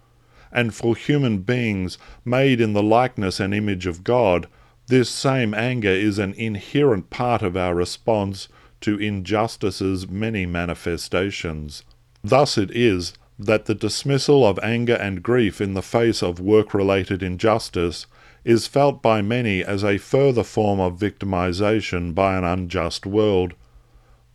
And 0.50 0.74
for 0.74 0.96
human 0.96 1.38
beings 1.38 1.96
made 2.24 2.60
in 2.60 2.72
the 2.72 2.82
likeness 2.82 3.38
and 3.38 3.54
image 3.54 3.86
of 3.86 4.02
God, 4.02 4.48
this 4.90 5.08
same 5.08 5.54
anger 5.54 5.88
is 5.88 6.18
an 6.18 6.34
inherent 6.34 7.10
part 7.10 7.42
of 7.42 7.56
our 7.56 7.76
response 7.76 8.48
to 8.80 8.98
injustice's 8.98 10.08
many 10.08 10.44
manifestations. 10.44 11.84
Thus 12.24 12.58
it 12.58 12.72
is 12.72 13.14
that 13.38 13.66
the 13.66 13.74
dismissal 13.74 14.44
of 14.44 14.58
anger 14.64 14.96
and 14.96 15.22
grief 15.22 15.60
in 15.60 15.74
the 15.74 15.82
face 15.82 16.24
of 16.24 16.40
work 16.40 16.74
related 16.74 17.22
injustice 17.22 18.06
is 18.44 18.66
felt 18.66 19.00
by 19.00 19.22
many 19.22 19.62
as 19.62 19.84
a 19.84 19.96
further 19.96 20.42
form 20.42 20.80
of 20.80 20.98
victimization 20.98 22.12
by 22.12 22.36
an 22.36 22.42
unjust 22.42 23.06
world. 23.06 23.54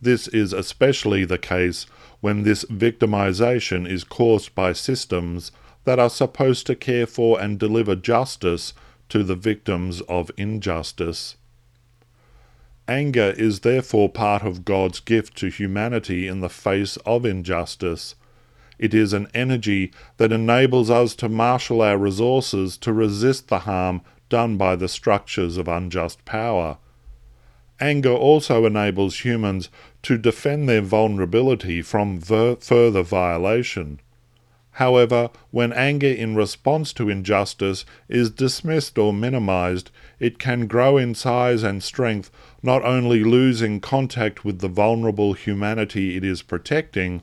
This 0.00 0.26
is 0.28 0.54
especially 0.54 1.26
the 1.26 1.38
case 1.38 1.84
when 2.20 2.44
this 2.44 2.64
victimization 2.64 3.86
is 3.86 4.04
caused 4.04 4.54
by 4.54 4.72
systems 4.72 5.52
that 5.84 5.98
are 5.98 6.08
supposed 6.08 6.66
to 6.66 6.74
care 6.74 7.06
for 7.06 7.38
and 7.38 7.58
deliver 7.58 7.94
justice 7.94 8.72
to 9.08 9.22
the 9.22 9.34
victims 9.34 10.00
of 10.02 10.30
injustice. 10.36 11.36
Anger 12.88 13.34
is 13.36 13.60
therefore 13.60 14.08
part 14.08 14.42
of 14.42 14.64
God's 14.64 15.00
gift 15.00 15.36
to 15.38 15.48
humanity 15.48 16.28
in 16.28 16.40
the 16.40 16.48
face 16.48 16.96
of 16.98 17.26
injustice. 17.26 18.14
It 18.78 18.94
is 18.94 19.12
an 19.12 19.28
energy 19.34 19.92
that 20.18 20.32
enables 20.32 20.90
us 20.90 21.14
to 21.16 21.28
marshal 21.28 21.82
our 21.82 21.98
resources 21.98 22.76
to 22.78 22.92
resist 22.92 23.48
the 23.48 23.60
harm 23.60 24.02
done 24.28 24.56
by 24.56 24.76
the 24.76 24.88
structures 24.88 25.56
of 25.56 25.66
unjust 25.66 26.24
power. 26.24 26.78
Anger 27.80 28.12
also 28.12 28.64
enables 28.64 29.24
humans 29.24 29.68
to 30.02 30.16
defend 30.16 30.68
their 30.68 30.80
vulnerability 30.80 31.82
from 31.82 32.18
ver- 32.18 32.56
further 32.56 33.02
violation. 33.02 34.00
However, 34.76 35.30
when 35.52 35.72
anger 35.72 36.06
in 36.06 36.36
response 36.36 36.92
to 36.94 37.08
injustice 37.08 37.86
is 38.10 38.28
dismissed 38.28 38.98
or 38.98 39.10
minimized, 39.10 39.90
it 40.20 40.38
can 40.38 40.66
grow 40.66 40.98
in 40.98 41.14
size 41.14 41.62
and 41.62 41.82
strength, 41.82 42.30
not 42.62 42.84
only 42.84 43.24
losing 43.24 43.80
contact 43.80 44.44
with 44.44 44.58
the 44.58 44.68
vulnerable 44.68 45.32
humanity 45.32 46.14
it 46.14 46.24
is 46.24 46.42
protecting, 46.42 47.22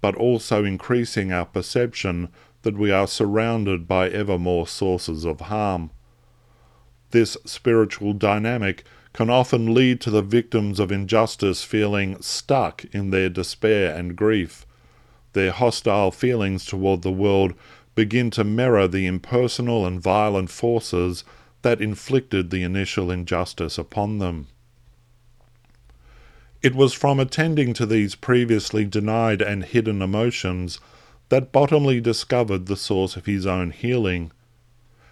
but 0.00 0.14
also 0.14 0.64
increasing 0.64 1.32
our 1.32 1.44
perception 1.44 2.28
that 2.62 2.78
we 2.78 2.92
are 2.92 3.08
surrounded 3.08 3.88
by 3.88 4.08
ever 4.08 4.38
more 4.38 4.68
sources 4.68 5.24
of 5.24 5.40
harm. 5.40 5.90
This 7.10 7.36
spiritual 7.44 8.12
dynamic 8.12 8.84
can 9.12 9.28
often 9.28 9.74
lead 9.74 10.00
to 10.02 10.10
the 10.12 10.22
victims 10.22 10.78
of 10.78 10.92
injustice 10.92 11.64
feeling 11.64 12.22
stuck 12.22 12.84
in 12.92 13.10
their 13.10 13.28
despair 13.28 13.92
and 13.92 14.14
grief 14.14 14.66
their 15.32 15.52
hostile 15.52 16.10
feelings 16.10 16.64
toward 16.64 17.02
the 17.02 17.12
world 17.12 17.54
begin 17.94 18.30
to 18.30 18.44
mirror 18.44 18.88
the 18.88 19.06
impersonal 19.06 19.86
and 19.86 20.00
violent 20.00 20.50
forces 20.50 21.24
that 21.62 21.80
inflicted 21.80 22.50
the 22.50 22.62
initial 22.62 23.10
injustice 23.10 23.78
upon 23.78 24.18
them. 24.18 24.48
It 26.62 26.74
was 26.74 26.92
from 26.92 27.18
attending 27.18 27.72
to 27.74 27.86
these 27.86 28.14
previously 28.14 28.84
denied 28.84 29.42
and 29.42 29.64
hidden 29.64 30.00
emotions 30.00 30.78
that 31.28 31.52
Bottomley 31.52 32.00
discovered 32.00 32.66
the 32.66 32.76
source 32.76 33.16
of 33.16 33.26
his 33.26 33.46
own 33.46 33.70
healing. 33.70 34.30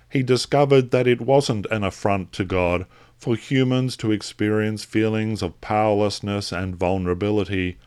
He 0.09 0.23
discovered 0.23 0.91
that 0.91 1.07
it 1.07 1.21
wasn't 1.21 1.67
an 1.71 1.83
affront 1.83 2.33
to 2.33 2.45
God 2.45 2.87
for 3.19 3.37
humans 3.37 3.97
to 3.99 4.12
experience 4.12 4.85
feelings 4.85 5.43
of 5.43 5.61
powerlessness 5.61 6.53
and 6.53 6.77
vulnerability 6.77 7.79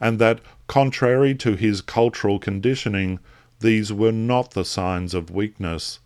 and 0.00 0.18
that, 0.18 0.40
contrary 0.68 1.34
to 1.34 1.56
his 1.56 1.80
cultural 1.80 2.38
conditioning, 2.38 3.18
these 3.60 3.92
were 3.92 4.12
not 4.12 4.52
the 4.52 4.64
signs 4.64 5.14
of 5.14 5.30
weakness. 5.30 5.98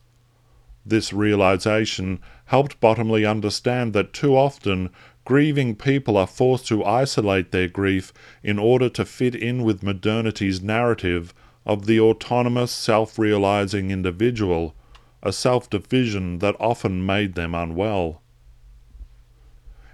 This 0.87 1.13
realization 1.13 2.19
helped 2.47 2.81
Bottomley 2.81 3.27
understand 3.27 3.93
that 3.93 4.13
too 4.13 4.37
often 4.37 4.91
grieving 5.25 5.77
people 5.77 6.17
are 6.17 6.27
forced 6.27 6.67
to 6.69 6.85
isolate 6.85 7.51
their 7.51 7.69
grief 7.69 8.13
in 8.43 8.59
order 8.59 8.89
to 8.89 9.05
fit 9.05 9.35
in 9.35 9.63
with 9.63 9.83
modernity's 9.83 10.63
narrative 10.63 11.33
of 11.65 11.87
the 11.87 12.01
autonomous, 12.01 12.73
self 12.73 13.19
realizing 13.19 13.91
individual, 13.91 14.75
a 15.23 15.33
self 15.33 15.71
division 15.71 16.39
that 16.39 16.57
often 16.59 17.07
made 17.07 17.35
them 17.35 17.55
unwell. 17.55 18.23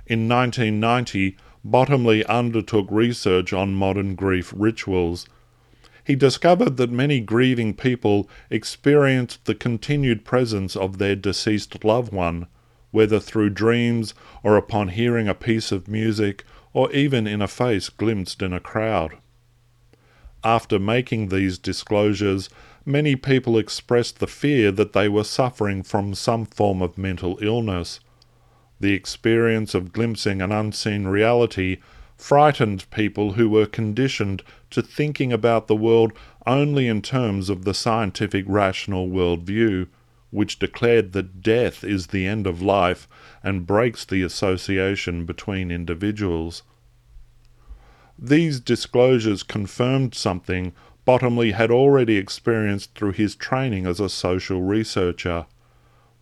In 0.07 0.27
1990, 0.27 1.37
Bottomley 1.65 2.25
undertook 2.27 2.87
research 2.91 3.53
on 3.53 3.75
modern 3.75 4.15
grief 4.15 4.53
rituals 4.57 5.27
he 6.09 6.15
discovered 6.15 6.79
that 6.79 6.91
many 6.91 7.21
grieving 7.21 7.75
people 7.75 8.31
experienced 8.49 9.45
the 9.45 9.55
continued 9.55 10.25
presence 10.25 10.75
of 10.75 10.97
their 10.97 11.15
deceased 11.15 11.85
loved 11.85 12.15
one, 12.15 12.47
whether 12.93 13.21
through 13.21 13.51
dreams 13.51 14.15
or 14.43 14.57
upon 14.57 14.89
hearing 14.89 15.29
a 15.29 15.35
piece 15.35 15.71
of 15.71 15.87
music 15.87 16.45
or 16.73 16.91
even 16.93 17.27
in 17.27 17.43
a 17.43 17.47
face 17.47 17.91
glimpsed 17.91 18.41
in 18.41 18.55
a 18.55 18.59
crowd. 18.59 19.19
After 20.43 20.79
making 20.79 21.29
these 21.29 21.59
disclosures, 21.59 22.49
many 22.87 23.15
people 23.15 23.59
expressed 23.59 24.19
the 24.19 24.27
fear 24.27 24.73
that 24.73 24.95
they 24.95 25.11
were 25.11 25.25
suffering 25.25 25.83
from 25.83 26.15
some 26.15 26.47
form 26.47 26.81
of 26.81 26.97
mental 26.97 27.39
illness. 27.43 28.01
The 28.81 28.93
experience 28.93 29.75
of 29.75 29.93
glimpsing 29.93 30.41
an 30.41 30.53
unseen 30.53 31.07
reality 31.07 31.79
frightened 32.17 32.89
people 32.91 33.33
who 33.33 33.49
were 33.49 33.67
conditioned 33.67 34.43
to 34.71 34.83
thinking 34.83 35.33
about 35.33 35.69
the 35.69 35.77
world 35.77 36.13
only 36.47 36.89
in 36.89 37.01
terms 37.01 37.49
of 37.49 37.65
the 37.65 37.75
scientific 37.75 38.45
rational 38.49 39.09
worldview, 39.09 39.87
which 40.31 40.59
declared 40.59 41.13
that 41.13 41.43
death 41.43 41.85
is 41.85 42.09
the 42.09 42.27
end 42.27 42.47
of 42.47 42.61
life 42.61 43.09
and 43.43 43.67
breaks 43.67 44.05
the 44.05 44.23
association 44.23 45.25
between 45.25 45.71
individuals. 45.71 46.63
These 48.19 48.61
disclosures 48.61 49.43
confirmed 49.43 50.15
something 50.15 50.73
Bottomley 51.05 51.53
had 51.53 51.71
already 51.71 52.17
experienced 52.17 52.95
through 52.95 53.13
his 53.13 53.35
training 53.35 53.87
as 53.87 54.01
a 54.01 54.11
social 54.11 54.61
researcher 54.61 55.47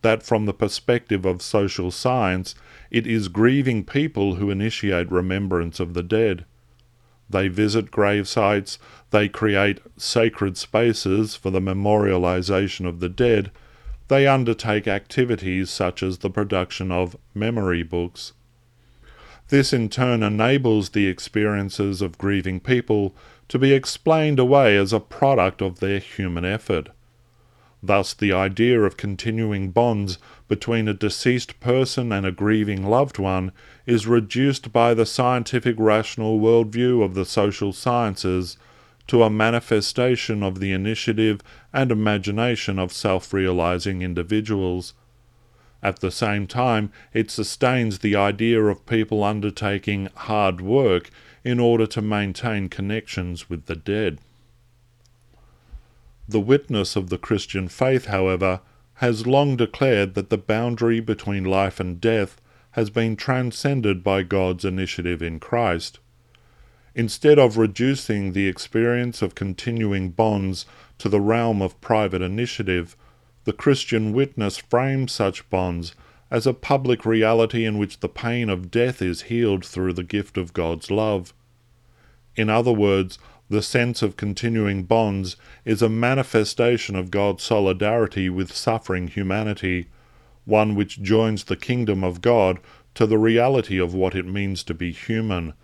that 0.07 0.23
from 0.23 0.47
the 0.47 0.55
perspective 0.55 1.25
of 1.25 1.43
social 1.43 1.91
science, 1.91 2.55
it 2.93 3.09
is 3.09 3.27
grieving 3.27 3.83
people 3.83 4.37
who 4.37 4.53
initiate 4.53 5.11
remembrance 5.11 5.81
of 5.81 5.95
the 5.95 6.03
dead. 6.05 6.45
They 7.29 7.49
visit 7.49 7.91
grave 7.91 8.29
sites, 8.29 8.79
they 9.11 9.29
create 9.29 9.81
sacred 9.97 10.57
spaces 10.57 11.35
for 11.35 11.51
the 11.51 11.59
memorialization 11.59 12.87
of 12.87 13.01
the 13.01 13.09
dead, 13.09 13.51
they 14.07 14.29
undertake 14.29 14.87
activities 14.87 15.71
such 15.71 16.05
as 16.05 16.19
the 16.19 16.31
production 16.31 16.93
of 16.93 17.17
memory 17.35 17.83
books. 17.83 18.33
This 19.49 19.73
in 19.73 19.89
turn 19.89 20.23
enables 20.23 20.91
the 20.91 21.09
experiences 21.09 22.01
of 22.01 22.17
grieving 22.17 22.61
people 22.61 23.13
to 23.49 23.59
be 23.59 23.73
explained 23.73 24.39
away 24.39 24.77
as 24.77 24.93
a 24.93 25.01
product 25.01 25.61
of 25.61 25.81
their 25.81 25.99
human 25.99 26.45
effort. 26.45 26.91
Thus, 27.83 28.15
the 28.15 28.33
idea 28.33 28.81
of 28.81 28.97
continuing 28.97 29.71
bonds 29.71 30.19
between 30.49 30.89
a 30.89 30.95
deceased 30.95 31.61
person 31.61 32.11
and 32.11 32.25
a 32.25 32.33
grieving 32.33 32.87
loved 32.87 33.19
one 33.19 33.53
is 33.85 34.07
reduced 34.07 34.73
by 34.73 34.95
the 34.95 35.07
scientific 35.07 35.77
rational 35.79 36.41
worldview 36.41 37.03
of 37.05 37.15
the 37.15 37.27
social 37.27 37.73
sciences 37.73 38.57
to 39.09 39.23
a 39.23 39.31
manifestation 39.31 40.43
of 40.43 40.59
the 40.59 40.73
initiative 40.73 41.41
and 41.73 41.93
imagination 41.93 42.79
of 42.79 42.93
self 42.93 43.33
realizing 43.33 44.03
individuals. 44.03 44.95
At 45.83 46.01
the 46.01 46.11
same 46.11 46.47
time, 46.47 46.91
it 47.13 47.31
sustains 47.31 47.99
the 47.99 48.17
idea 48.17 48.63
of 48.65 48.87
people 48.87 49.23
undertaking 49.23 50.09
hard 50.15 50.61
work 50.61 51.11
in 51.45 51.61
order 51.61 51.87
to 51.87 52.03
maintain 52.03 52.69
connections 52.69 53.49
with 53.49 53.67
the 53.67 53.77
dead. 53.77 54.19
The 56.29 56.41
witness 56.41 56.97
of 56.97 57.09
the 57.09 57.19
Christian 57.19 57.69
faith, 57.69 58.07
however, 58.07 58.61
has 58.95 59.27
long 59.27 59.57
declared 59.57 60.15
that 60.15 60.31
the 60.31 60.39
boundary 60.39 61.01
between 61.01 61.45
life 61.45 61.79
and 61.79 62.01
death 62.01 62.41
has 62.73 62.91
been 62.91 63.17
transcended 63.17 64.03
by 64.03 64.23
God's 64.23 64.65
initiative 64.65 65.23
in 65.23 65.39
Christ. 65.39 65.99
Instead 66.95 67.39
of 67.39 67.59
reducing 67.59 68.33
the 68.33 68.49
experience 68.49 69.23
of 69.23 69.35
continuing 69.35 70.11
bonds 70.11 70.67
to 70.99 71.09
the 71.09 71.21
realm 71.21 71.63
of 71.63 71.81
private 71.81 72.23
initiative, 72.23 72.97
the 73.45 73.53
Christian 73.53 74.13
witness 74.13 74.57
frames 74.57 75.13
such 75.13 75.49
bonds 75.51 75.95
as 76.31 76.47
a 76.47 76.55
public 76.55 77.07
reality 77.07 77.65
in 77.65 77.79
which 77.79 78.01
the 78.01 78.09
pain 78.09 78.51
of 78.51 78.71
death 78.71 79.01
is 79.01 79.23
healed 79.23 79.65
through 79.65 79.93
the 79.93 80.03
gift 80.03 80.37
of 80.37 80.53
God's 80.53 80.91
love. 80.91 81.33
In 82.35 82.51
other 82.51 82.73
words, 82.73 83.19
the 83.49 83.63
sense 83.63 84.03
of 84.03 84.17
continuing 84.17 84.83
bonds 84.83 85.37
is 85.65 85.81
a 85.81 85.89
manifestation 85.89 86.97
of 86.97 87.11
God's 87.11 87.45
solidarity 87.45 88.29
with 88.29 88.55
suffering 88.55 89.09
humanity, 89.09 89.87
one 90.45 90.75
which 90.75 91.03
joins 91.03 91.45
the 91.45 91.57
kingdom 91.57 92.03
of 92.03 92.21
God 92.21 92.59
to 92.95 93.07
the 93.07 93.19
reality 93.19 93.79
of 93.79 93.95
what 93.95 94.15
it 94.15 94.27
means 94.27 94.65
to 94.65 94.75
be 94.75 94.91
human, 94.91 95.55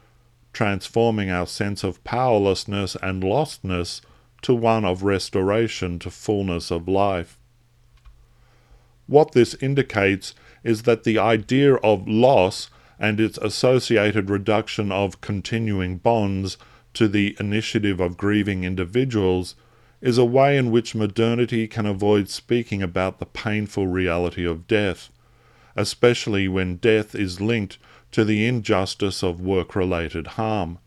transforming 0.53 1.31
our 1.31 1.47
sense 1.47 1.83
of 1.83 2.03
powerlessness 2.05 2.97
and 3.03 3.23
lostness 3.23 4.01
to 4.43 4.55
one 4.55 4.85
of 4.85 5.03
restoration 5.03 5.99
to 5.99 6.11
fullness 6.11 6.71
of 6.71 6.87
life. 6.87 7.39
What 9.07 9.33
this 9.33 9.55
indicates 9.55 10.35
is 10.63 10.83
that 10.83 11.05
the 11.05 11.19
idea 11.19 11.75
of 11.77 12.07
loss 12.07 12.71
and 12.99 13.19
its 13.19 13.39
associated 13.39 14.31
reduction 14.31 14.93
of 14.93 15.21
continuing 15.21 15.97
bonds 15.97 16.57
to 16.95 17.09
the 17.09 17.37
initiative 17.41 18.01
of 18.01 18.17
grieving 18.17 18.65
individuals 18.65 19.55
is 20.01 20.19
a 20.19 20.25
way 20.25 20.57
in 20.59 20.71
which 20.71 20.95
modernity 20.95 21.69
can 21.69 21.87
avoid 21.87 22.29
speaking 22.29 22.83
about 22.83 23.19
the 23.19 23.27
painful 23.27 23.87
reality 23.87 24.45
of 24.45 24.67
death, 24.67 25.11
especially 25.77 26.49
when 26.49 26.77
death 26.77 27.15
is 27.15 27.41
linked 27.41 27.79
to 28.11 28.25
the 28.25 28.47
injustice 28.47 29.23
of 29.23 29.41
work 29.41 29.75
related 29.75 30.27
harm. 30.27 30.79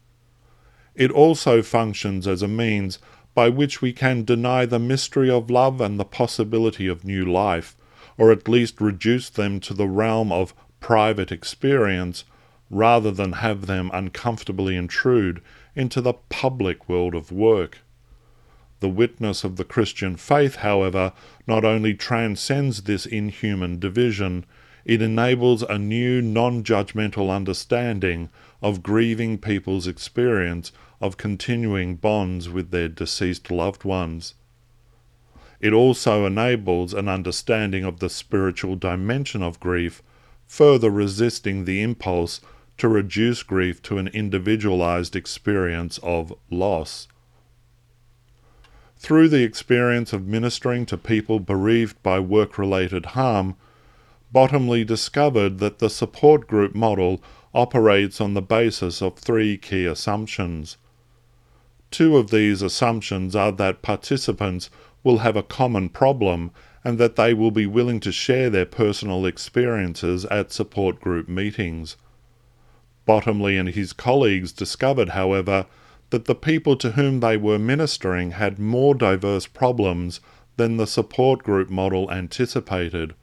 It 0.93 1.11
also 1.11 1.61
functions 1.61 2.27
as 2.27 2.41
a 2.41 2.47
means 2.47 2.99
by 3.33 3.49
which 3.49 3.81
we 3.81 3.91
can 3.91 4.23
deny 4.23 4.65
the 4.65 4.79
mystery 4.79 5.29
of 5.29 5.49
love 5.49 5.81
and 5.81 5.99
the 5.99 6.05
possibility 6.05 6.87
of 6.87 7.03
new 7.03 7.25
life, 7.25 7.75
or 8.17 8.31
at 8.31 8.47
least 8.47 8.79
reduce 8.79 9.29
them 9.29 9.59
to 9.61 9.73
the 9.73 9.87
realm 9.87 10.31
of 10.31 10.53
private 10.79 11.31
experience 11.31 12.23
rather 12.69 13.11
than 13.11 13.33
have 13.33 13.65
them 13.65 13.91
uncomfortably 13.93 14.75
intrude 14.75 15.41
into 15.75 16.01
the 16.01 16.13
public 16.13 16.87
world 16.87 17.13
of 17.13 17.31
work. 17.31 17.79
The 18.79 18.89
witness 18.89 19.43
of 19.43 19.55
the 19.55 19.63
Christian 19.63 20.15
faith, 20.15 20.57
however, 20.57 21.13
not 21.47 21.65
only 21.65 21.93
transcends 21.93 22.83
this 22.83 23.05
inhuman 23.05 23.79
division, 23.79 24.45
it 24.85 25.01
enables 25.01 25.63
a 25.63 25.77
new 25.79 26.21
non 26.21 26.63
judgmental 26.63 27.29
understanding 27.29 28.29
of 28.61 28.83
grieving 28.83 29.37
people's 29.37 29.87
experience 29.87 30.71
of 31.01 31.17
continuing 31.17 31.95
bonds 31.95 32.49
with 32.49 32.71
their 32.71 32.87
deceased 32.87 33.49
loved 33.49 33.83
ones. 33.83 34.35
It 35.59 35.73
also 35.73 36.25
enables 36.25 36.93
an 36.93 37.07
understanding 37.09 37.83
of 37.83 37.99
the 37.99 38.09
spiritual 38.09 38.75
dimension 38.75 39.41
of 39.41 39.59
grief, 39.59 40.03
further 40.45 40.91
resisting 40.91 41.65
the 41.65 41.81
impulse 41.81 42.41
to 42.77 42.87
reduce 42.87 43.43
grief 43.43 43.81
to 43.83 43.97
an 43.97 44.07
individualized 44.09 45.15
experience 45.15 45.97
of 46.03 46.33
loss. 46.49 47.07
Through 48.97 49.29
the 49.29 49.43
experience 49.43 50.13
of 50.13 50.25
ministering 50.25 50.85
to 50.87 50.97
people 50.97 51.39
bereaved 51.39 52.01
by 52.01 52.19
work 52.19 52.57
related 52.57 53.07
harm, 53.07 53.55
Bottomley 54.31 54.83
discovered 54.83 55.59
that 55.59 55.79
the 55.79 55.89
support 55.89 56.47
group 56.47 56.73
model 56.75 57.21
operates 57.53 58.19
on 58.19 58.33
the 58.33 58.41
basis 58.41 59.01
of 59.01 59.15
three 59.15 59.57
key 59.57 59.85
assumptions. 59.85 60.77
Two 61.91 62.17
of 62.17 62.31
these 62.31 62.61
assumptions 62.61 63.35
are 63.35 63.51
that 63.53 63.81
participants 63.81 64.69
will 65.03 65.19
have 65.19 65.37
a 65.37 65.43
common 65.43 65.87
problem 65.87 66.51
and 66.83 66.97
that 66.97 67.15
they 67.15 67.33
will 67.33 67.51
be 67.51 67.65
willing 67.65 67.99
to 68.01 68.11
share 68.11 68.49
their 68.49 68.65
personal 68.65 69.25
experiences 69.25 70.25
at 70.25 70.51
support 70.51 70.99
group 70.99 71.29
meetings. 71.29 71.95
Bottomley 73.05 73.57
and 73.57 73.69
his 73.69 73.93
colleagues 73.93 74.51
discovered, 74.51 75.09
however, 75.09 75.65
that 76.09 76.25
the 76.25 76.35
people 76.35 76.75
to 76.77 76.91
whom 76.91 77.19
they 77.19 77.37
were 77.37 77.59
ministering 77.59 78.31
had 78.31 78.59
more 78.59 78.95
diverse 78.95 79.47
problems 79.47 80.19
than 80.57 80.77
the 80.77 80.87
support 80.87 81.43
group 81.43 81.69
model 81.69 82.11
anticipated. 82.11 83.13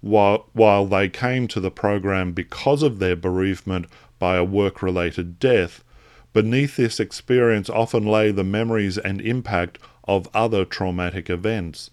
While, 0.00 0.48
while 0.52 0.86
they 0.86 1.08
came 1.08 1.46
to 1.48 1.60
the 1.60 1.70
program 1.70 2.32
because 2.32 2.82
of 2.82 2.98
their 2.98 3.16
bereavement 3.16 3.86
by 4.18 4.36
a 4.36 4.44
work 4.44 4.82
related 4.82 5.38
death, 5.38 5.84
beneath 6.32 6.76
this 6.76 6.98
experience 6.98 7.70
often 7.70 8.04
lay 8.04 8.30
the 8.30 8.44
memories 8.44 8.98
and 8.98 9.20
impact 9.20 9.78
of 10.04 10.28
other 10.34 10.64
traumatic 10.64 11.30
events. 11.30 11.90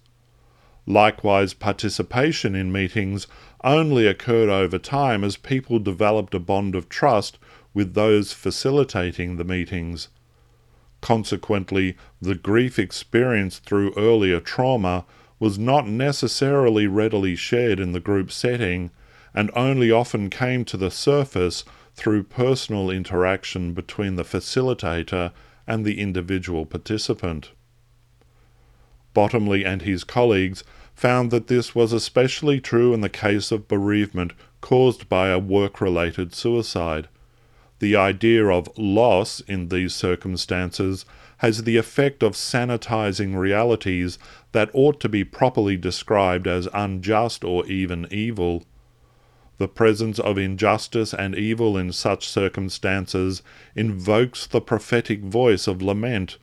Likewise, 0.85 1.53
participation 1.53 2.55
in 2.55 2.71
meetings 2.71 3.27
only 3.63 4.07
occurred 4.07 4.49
over 4.49 4.77
time 4.77 5.23
as 5.23 5.37
people 5.37 5.79
developed 5.79 6.33
a 6.33 6.39
bond 6.39 6.75
of 6.75 6.89
trust 6.89 7.37
with 7.73 7.93
those 7.93 8.33
facilitating 8.33 9.37
the 9.37 9.43
meetings. 9.43 10.09
Consequently, 11.01 11.95
the 12.21 12.35
grief 12.35 12.77
experienced 12.77 13.63
through 13.63 13.93
earlier 13.95 14.39
trauma 14.39 15.05
was 15.39 15.57
not 15.57 15.87
necessarily 15.87 16.87
readily 16.87 17.35
shared 17.35 17.79
in 17.79 17.93
the 17.93 17.99
group 17.99 18.31
setting 18.31 18.91
and 19.33 19.51
only 19.55 19.91
often 19.91 20.29
came 20.29 20.65
to 20.65 20.75
the 20.75 20.91
surface 20.91 21.63
through 21.95 22.23
personal 22.23 22.89
interaction 22.89 23.73
between 23.73 24.15
the 24.15 24.23
facilitator 24.23 25.31
and 25.67 25.85
the 25.85 25.99
individual 25.99 26.65
participant. 26.65 27.51
Bottomley 29.13 29.65
and 29.65 29.81
his 29.81 30.03
colleagues 30.03 30.63
found 30.99 31.31
that 31.31 31.47
this 31.47 31.73
was 31.73 31.93
especially 31.93 32.59
true 32.59 32.93
in 32.93 32.99
the 32.99 33.07
case 33.07 33.53
of 33.53 33.69
bereavement 33.69 34.33
caused 34.59 35.07
by 35.07 35.29
a 35.29 35.39
work 35.39 35.79
related 35.79 36.35
suicide. 36.35 37.07
The 37.79 37.95
idea 37.95 38.45
of 38.47 38.77
loss 38.77 39.39
in 39.47 39.69
these 39.69 39.95
circumstances 39.95 41.05
has 41.37 41.63
the 41.63 41.77
effect 41.77 42.21
of 42.21 42.33
sanitizing 42.33 43.37
realities 43.37 44.19
that 44.51 44.69
ought 44.73 44.99
to 44.99 45.07
be 45.07 45.23
properly 45.23 45.77
described 45.77 46.47
as 46.47 46.67
unjust 46.73 47.45
or 47.45 47.65
even 47.67 48.05
evil. 48.11 48.65
The 49.57 49.69
presence 49.69 50.19
of 50.19 50.37
injustice 50.37 51.13
and 51.13 51.33
evil 51.33 51.77
in 51.77 51.93
such 51.93 52.27
circumstances 52.27 53.41
invokes 53.73 54.45
the 54.45 54.59
prophetic 54.59 55.21
voice 55.21 55.65
of 55.65 55.81
lament, 55.81 56.37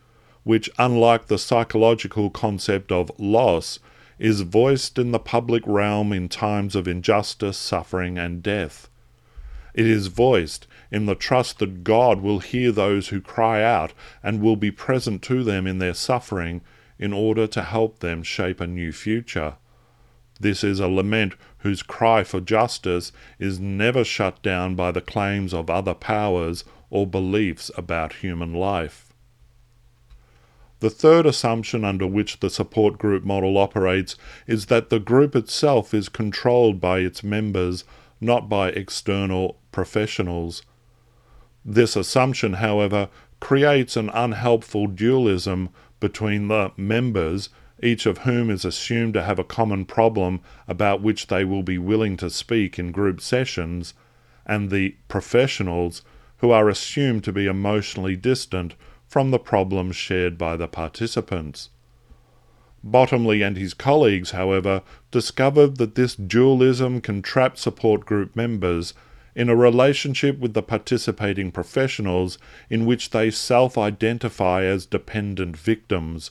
which, 0.44 0.70
unlike 0.78 1.26
the 1.26 1.38
psychological 1.38 2.30
concept 2.30 2.90
of 2.90 3.10
loss, 3.18 3.80
is 4.18 4.40
voiced 4.42 4.98
in 4.98 5.12
the 5.12 5.18
public 5.18 5.62
realm 5.66 6.12
in 6.12 6.28
times 6.28 6.74
of 6.74 6.88
injustice, 6.88 7.58
suffering, 7.58 8.18
and 8.18 8.42
death. 8.42 8.88
It 9.74 9.86
is 9.86 10.06
voiced 10.06 10.66
in 10.90 11.04
the 11.04 11.14
trust 11.14 11.58
that 11.58 11.84
God 11.84 12.22
will 12.22 12.38
hear 12.38 12.72
those 12.72 13.08
who 13.08 13.20
cry 13.20 13.62
out 13.62 13.92
and 14.22 14.40
will 14.40 14.56
be 14.56 14.70
present 14.70 15.22
to 15.22 15.44
them 15.44 15.66
in 15.66 15.78
their 15.78 15.92
suffering 15.92 16.62
in 16.98 17.12
order 17.12 17.46
to 17.46 17.62
help 17.62 17.98
them 17.98 18.22
shape 18.22 18.60
a 18.60 18.66
new 18.66 18.90
future. 18.90 19.54
This 20.40 20.64
is 20.64 20.80
a 20.80 20.88
lament 20.88 21.34
whose 21.58 21.82
cry 21.82 22.24
for 22.24 22.40
justice 22.40 23.12
is 23.38 23.60
never 23.60 24.04
shut 24.04 24.42
down 24.42 24.74
by 24.74 24.92
the 24.92 25.00
claims 25.00 25.52
of 25.52 25.68
other 25.68 25.94
powers 25.94 26.64
or 26.88 27.06
beliefs 27.06 27.70
about 27.76 28.14
human 28.14 28.54
life. 28.54 29.05
The 30.80 30.90
third 30.90 31.24
assumption 31.24 31.84
under 31.84 32.06
which 32.06 32.40
the 32.40 32.50
support 32.50 32.98
group 32.98 33.24
model 33.24 33.56
operates 33.56 34.16
is 34.46 34.66
that 34.66 34.90
the 34.90 34.98
group 34.98 35.34
itself 35.34 35.94
is 35.94 36.10
controlled 36.10 36.80
by 36.80 36.98
its 36.98 37.22
members, 37.22 37.84
not 38.20 38.48
by 38.48 38.68
external 38.68 39.58
professionals. 39.72 40.62
This 41.64 41.96
assumption, 41.96 42.54
however, 42.54 43.08
creates 43.40 43.96
an 43.96 44.10
unhelpful 44.10 44.86
dualism 44.86 45.70
between 45.98 46.48
the 46.48 46.72
members, 46.76 47.48
each 47.82 48.06
of 48.06 48.18
whom 48.18 48.50
is 48.50 48.64
assumed 48.64 49.14
to 49.14 49.22
have 49.22 49.38
a 49.38 49.44
common 49.44 49.84
problem 49.84 50.40
about 50.68 51.02
which 51.02 51.26
they 51.26 51.44
will 51.44 51.62
be 51.62 51.78
willing 51.78 52.16
to 52.18 52.30
speak 52.30 52.78
in 52.78 52.92
group 52.92 53.20
sessions, 53.20 53.94
and 54.44 54.70
the 54.70 54.94
professionals, 55.08 56.02
who 56.38 56.50
are 56.50 56.68
assumed 56.68 57.24
to 57.24 57.32
be 57.32 57.46
emotionally 57.46 58.14
distant 58.14 58.74
from 59.08 59.30
the 59.30 59.38
problems 59.38 59.96
shared 59.96 60.36
by 60.36 60.56
the 60.56 60.68
participants. 60.68 61.70
Bottomley 62.82 63.42
and 63.42 63.56
his 63.56 63.74
colleagues, 63.74 64.30
however, 64.30 64.82
discovered 65.10 65.76
that 65.78 65.94
this 65.94 66.14
dualism 66.14 67.00
can 67.00 67.22
trap 67.22 67.58
support 67.58 68.04
group 68.04 68.36
members 68.36 68.94
in 69.34 69.48
a 69.48 69.56
relationship 69.56 70.38
with 70.38 70.54
the 70.54 70.62
participating 70.62 71.50
professionals 71.50 72.38
in 72.70 72.86
which 72.86 73.10
they 73.10 73.30
self 73.30 73.76
identify 73.76 74.62
as 74.64 74.86
dependent 74.86 75.56
victims, 75.56 76.30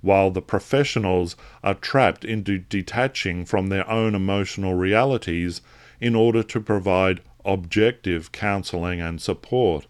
while 0.00 0.30
the 0.30 0.42
professionals 0.42 1.36
are 1.62 1.74
trapped 1.74 2.24
into 2.24 2.58
detaching 2.58 3.44
from 3.44 3.68
their 3.68 3.88
own 3.88 4.14
emotional 4.14 4.74
realities 4.74 5.62
in 6.00 6.14
order 6.14 6.42
to 6.42 6.60
provide 6.60 7.20
objective 7.44 8.32
counselling 8.32 9.00
and 9.00 9.20
support. 9.22 9.86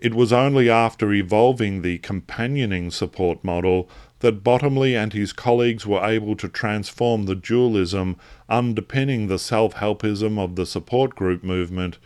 It 0.00 0.14
was 0.14 0.32
only 0.32 0.70
after 0.70 1.12
evolving 1.12 1.82
the 1.82 1.98
companioning 1.98 2.90
support 2.90 3.44
model 3.44 3.86
that 4.20 4.42
Bottomley 4.42 4.96
and 4.96 5.12
his 5.12 5.34
colleagues 5.34 5.86
were 5.86 6.02
able 6.02 6.36
to 6.36 6.48
transform 6.48 7.26
the 7.26 7.34
dualism 7.34 8.16
underpinning 8.48 9.26
the 9.26 9.38
self 9.38 9.74
helpism 9.74 10.38
of 10.38 10.56
the 10.56 10.64
support 10.64 11.14
group 11.14 11.44
movement 11.44 11.98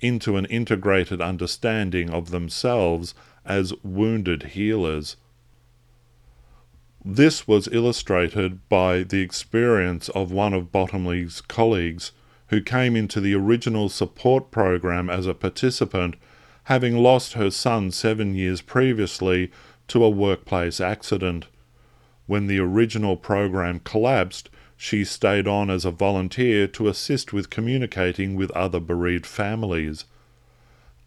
into 0.00 0.36
an 0.36 0.46
integrated 0.46 1.20
understanding 1.20 2.08
of 2.08 2.30
themselves 2.30 3.14
as 3.44 3.74
wounded 3.82 4.42
healers. 4.54 5.16
This 7.04 7.46
was 7.46 7.68
illustrated 7.70 8.66
by 8.70 9.02
the 9.02 9.20
experience 9.20 10.08
of 10.10 10.32
one 10.32 10.54
of 10.54 10.72
Bottomley's 10.72 11.42
colleagues 11.42 12.12
who 12.46 12.62
came 12.62 12.96
into 12.96 13.20
the 13.20 13.34
original 13.34 13.90
support 13.90 14.50
program 14.50 15.10
as 15.10 15.26
a 15.26 15.34
participant 15.34 16.16
having 16.64 16.96
lost 16.96 17.32
her 17.32 17.50
son 17.50 17.90
seven 17.90 18.34
years 18.34 18.60
previously 18.60 19.50
to 19.88 20.04
a 20.04 20.10
workplace 20.10 20.80
accident. 20.80 21.46
When 22.26 22.46
the 22.46 22.60
original 22.60 23.16
program 23.16 23.80
collapsed, 23.80 24.48
she 24.76 25.04
stayed 25.04 25.46
on 25.46 25.70
as 25.70 25.84
a 25.84 25.90
volunteer 25.90 26.66
to 26.66 26.88
assist 26.88 27.32
with 27.32 27.50
communicating 27.50 28.34
with 28.34 28.50
other 28.52 28.80
bereaved 28.80 29.26
families. 29.26 30.04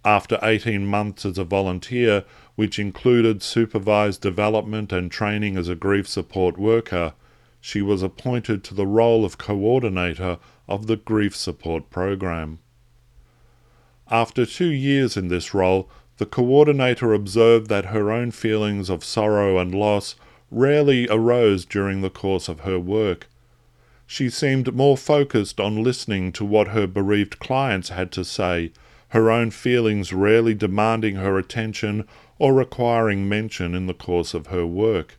After 0.03 0.37
18 0.43 0.85
months 0.85 1.25
as 1.25 1.37
a 1.37 1.43
volunteer, 1.43 2.25
which 2.55 2.77
included 2.77 3.41
supervised 3.41 4.21
development 4.21 4.93
and 4.93 5.09
training 5.09 5.57
as 5.57 5.67
a 5.67 5.75
grief 5.75 6.07
support 6.07 6.57
worker, 6.57 7.13
she 7.59 7.81
was 7.81 8.03
appointed 8.03 8.63
to 8.63 8.75
the 8.75 8.85
role 8.85 9.25
of 9.25 9.37
coordinator 9.37 10.37
of 10.67 10.85
the 10.87 10.95
grief 10.95 11.35
support 11.35 11.89
program. 11.89 12.59
After 14.11 14.45
two 14.45 14.71
years 14.71 15.17
in 15.17 15.29
this 15.29 15.53
role, 15.53 15.89
the 16.17 16.25
coordinator 16.25 17.13
observed 17.13 17.67
that 17.69 17.85
her 17.85 18.11
own 18.11 18.31
feelings 18.31 18.89
of 18.89 19.03
sorrow 19.03 19.57
and 19.57 19.73
loss 19.73 20.15
rarely 20.51 21.07
arose 21.09 21.65
during 21.65 22.01
the 22.01 22.09
course 22.09 22.47
of 22.47 22.61
her 22.61 22.79
work. 22.79 23.27
She 24.05 24.29
seemed 24.29 24.75
more 24.75 24.95
focused 24.95 25.59
on 25.59 25.83
listening 25.83 26.31
to 26.33 26.45
what 26.45 26.69
her 26.69 26.85
bereaved 26.85 27.39
clients 27.39 27.89
had 27.89 28.11
to 28.11 28.23
say, 28.23 28.71
her 29.09 29.31
own 29.31 29.49
feelings 29.49 30.13
rarely 30.13 30.53
demanding 30.53 31.15
her 31.15 31.37
attention 31.37 32.07
or 32.37 32.53
requiring 32.53 33.27
mention 33.27 33.73
in 33.73 33.87
the 33.87 33.93
course 33.93 34.33
of 34.33 34.47
her 34.47 34.65
work. 34.65 35.17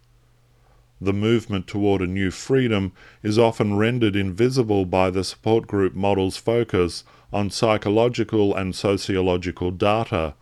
The 1.01 1.12
movement 1.12 1.66
toward 1.66 2.01
a 2.01 2.07
new 2.07 2.31
freedom 2.31 2.92
is 3.22 3.38
often 3.38 3.77
rendered 3.77 4.16
invisible 4.16 4.87
by 4.87 5.11
the 5.11 5.25
support 5.25 5.66
group 5.66 5.94
model's 5.94 6.37
focus 6.37 7.05
on 7.32 7.50
psychological 7.50 8.54
and 8.54 8.74
sociological 8.74 9.70
data, 9.70 10.34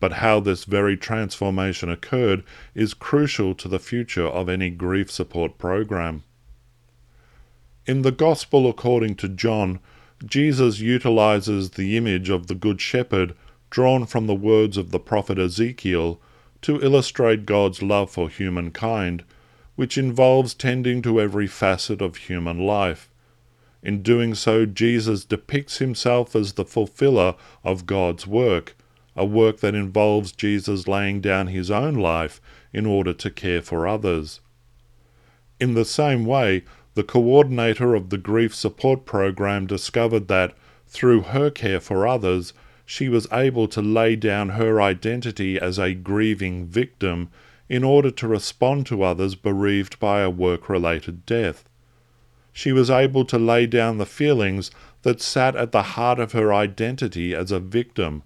but 0.00 0.14
how 0.14 0.40
this 0.40 0.64
very 0.64 0.96
transformation 0.96 1.88
occurred 1.88 2.42
is 2.74 2.94
crucial 2.94 3.54
to 3.54 3.68
the 3.68 3.78
future 3.78 4.26
of 4.26 4.48
any 4.48 4.70
grief 4.70 5.10
support 5.10 5.58
program. 5.58 6.22
In 7.86 8.02
the 8.02 8.12
Gospel 8.12 8.68
according 8.68 9.16
to 9.16 9.28
John, 9.28 9.80
Jesus 10.24 10.80
utilizes 10.80 11.70
the 11.70 11.96
image 11.96 12.30
of 12.30 12.46
the 12.46 12.54
Good 12.54 12.80
Shepherd 12.80 13.34
drawn 13.70 14.06
from 14.06 14.26
the 14.26 14.34
words 14.34 14.76
of 14.76 14.90
the 14.90 15.00
prophet 15.00 15.38
Ezekiel 15.38 16.20
to 16.62 16.80
illustrate 16.80 17.44
God's 17.44 17.82
love 17.82 18.10
for 18.10 18.28
humankind, 18.28 19.24
which 19.74 19.98
involves 19.98 20.54
tending 20.54 21.02
to 21.02 21.20
every 21.20 21.46
facet 21.46 22.00
of 22.00 22.16
human 22.16 22.58
life. 22.58 23.10
In 23.84 24.02
doing 24.02 24.34
so, 24.34 24.64
Jesus 24.64 25.26
depicts 25.26 25.76
himself 25.76 26.34
as 26.34 26.54
the 26.54 26.64
fulfiller 26.64 27.34
of 27.62 27.84
God's 27.84 28.26
work, 28.26 28.74
a 29.14 29.26
work 29.26 29.60
that 29.60 29.74
involves 29.74 30.32
Jesus 30.32 30.88
laying 30.88 31.20
down 31.20 31.48
his 31.48 31.70
own 31.70 31.94
life 31.94 32.40
in 32.72 32.86
order 32.86 33.12
to 33.12 33.30
care 33.30 33.60
for 33.60 33.86
others. 33.86 34.40
In 35.60 35.74
the 35.74 35.84
same 35.84 36.24
way, 36.24 36.64
the 36.94 37.04
coordinator 37.04 37.94
of 37.94 38.08
the 38.08 38.16
grief 38.16 38.54
support 38.54 39.04
program 39.04 39.66
discovered 39.66 40.28
that, 40.28 40.56
through 40.86 41.20
her 41.20 41.50
care 41.50 41.80
for 41.80 42.06
others, 42.06 42.54
she 42.86 43.10
was 43.10 43.28
able 43.30 43.68
to 43.68 43.82
lay 43.82 44.16
down 44.16 44.50
her 44.50 44.80
identity 44.80 45.60
as 45.60 45.78
a 45.78 45.92
grieving 45.92 46.64
victim 46.64 47.28
in 47.68 47.84
order 47.84 48.10
to 48.10 48.28
respond 48.28 48.86
to 48.86 49.02
others 49.02 49.34
bereaved 49.34 50.00
by 50.00 50.22
a 50.22 50.30
work 50.30 50.70
related 50.70 51.26
death 51.26 51.64
she 52.56 52.70
was 52.70 52.88
able 52.88 53.24
to 53.24 53.36
lay 53.36 53.66
down 53.66 53.98
the 53.98 54.06
feelings 54.06 54.70
that 55.02 55.20
sat 55.20 55.56
at 55.56 55.72
the 55.72 55.82
heart 55.82 56.20
of 56.20 56.30
her 56.30 56.54
identity 56.54 57.34
as 57.34 57.50
a 57.50 57.58
victim, 57.58 58.22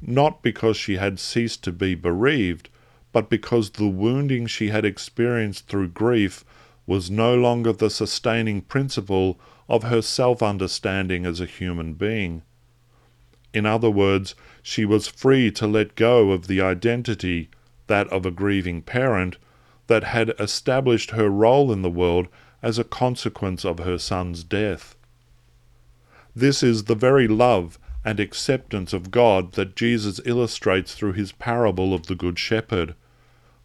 not 0.00 0.42
because 0.42 0.76
she 0.76 0.96
had 0.96 1.20
ceased 1.20 1.62
to 1.62 1.70
be 1.70 1.94
bereaved, 1.94 2.68
but 3.12 3.30
because 3.30 3.70
the 3.70 3.86
wounding 3.86 4.48
she 4.48 4.70
had 4.70 4.84
experienced 4.84 5.68
through 5.68 5.86
grief 5.86 6.44
was 6.88 7.08
no 7.08 7.36
longer 7.36 7.72
the 7.72 7.88
sustaining 7.88 8.60
principle 8.60 9.38
of 9.68 9.84
her 9.84 10.02
self 10.02 10.42
understanding 10.42 11.24
as 11.24 11.40
a 11.40 11.46
human 11.46 11.94
being. 11.94 12.42
In 13.54 13.64
other 13.64 13.90
words, 13.90 14.34
she 14.60 14.84
was 14.84 15.06
free 15.06 15.52
to 15.52 15.68
let 15.68 15.94
go 15.94 16.32
of 16.32 16.48
the 16.48 16.60
identity, 16.60 17.48
that 17.86 18.08
of 18.08 18.26
a 18.26 18.32
grieving 18.32 18.82
parent, 18.82 19.38
that 19.86 20.02
had 20.02 20.34
established 20.40 21.12
her 21.12 21.28
role 21.28 21.70
in 21.70 21.82
the 21.82 21.90
world 21.90 22.26
as 22.62 22.78
a 22.78 22.84
consequence 22.84 23.64
of 23.64 23.80
her 23.80 23.98
son's 23.98 24.44
death. 24.44 24.94
This 26.34 26.62
is 26.62 26.84
the 26.84 26.94
very 26.94 27.28
love 27.28 27.78
and 28.04 28.18
acceptance 28.18 28.92
of 28.92 29.10
God 29.10 29.52
that 29.52 29.76
Jesus 29.76 30.20
illustrates 30.24 30.94
through 30.94 31.12
his 31.12 31.32
parable 31.32 31.92
of 31.94 32.06
the 32.06 32.14
Good 32.14 32.38
Shepherd. 32.38 32.94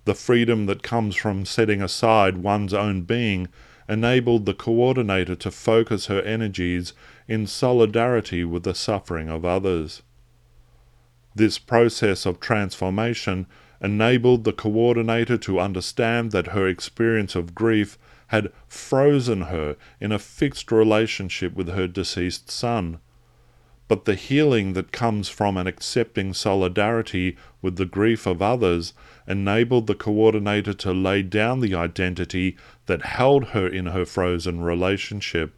The 0.06 0.16
freedom 0.16 0.66
that 0.66 0.84
comes 0.84 1.16
from 1.16 1.46
setting 1.46 1.82
aside 1.82 2.38
one's 2.38 2.74
own 2.74 3.02
being 3.02 3.48
enabled 3.90 4.46
the 4.46 4.54
coordinator 4.54 5.36
to 5.36 5.52
focus 5.52 6.08
her 6.08 6.22
energies 6.22 6.94
in 7.28 7.48
solidarity 7.48 8.44
with 8.44 8.64
the 8.64 8.76
suffering 8.76 9.30
of 9.30 9.46
others. 9.46 10.02
This 11.36 11.58
process 11.58 12.26
of 12.26 12.40
transformation 12.40 13.48
enabled 13.82 14.44
the 14.44 14.54
coordinator 14.54 15.38
to 15.38 15.60
understand 15.60 16.32
that 16.32 16.48
her 16.48 16.68
experience 16.68 17.36
of 17.36 17.56
grief 17.56 17.98
had 18.28 18.52
frozen 18.68 19.44
her 19.44 19.76
in 20.00 20.12
a 20.12 20.20
fixed 20.20 20.72
relationship 20.72 21.54
with 21.54 21.70
her 21.70 21.88
deceased 21.88 22.52
son. 22.52 23.00
But 23.88 24.04
the 24.04 24.16
healing 24.16 24.74
that 24.74 24.92
comes 24.92 25.30
from 25.30 25.56
an 25.56 25.66
accepting 25.66 26.34
solidarity 26.34 27.38
with 27.62 27.78
the 27.78 27.86
grief 27.86 28.26
of 28.26 28.42
others 28.42 28.94
enabled 29.26 29.88
the 29.88 29.96
coordinator 29.96 30.74
to 30.74 30.92
lay 30.92 31.22
down 31.22 31.62
the 31.62 31.74
identity 31.74 32.58
that 32.86 33.04
held 33.04 33.46
her 33.50 33.66
in 33.66 33.88
her 33.88 34.06
frozen 34.06 34.60
relationship. 34.62 35.54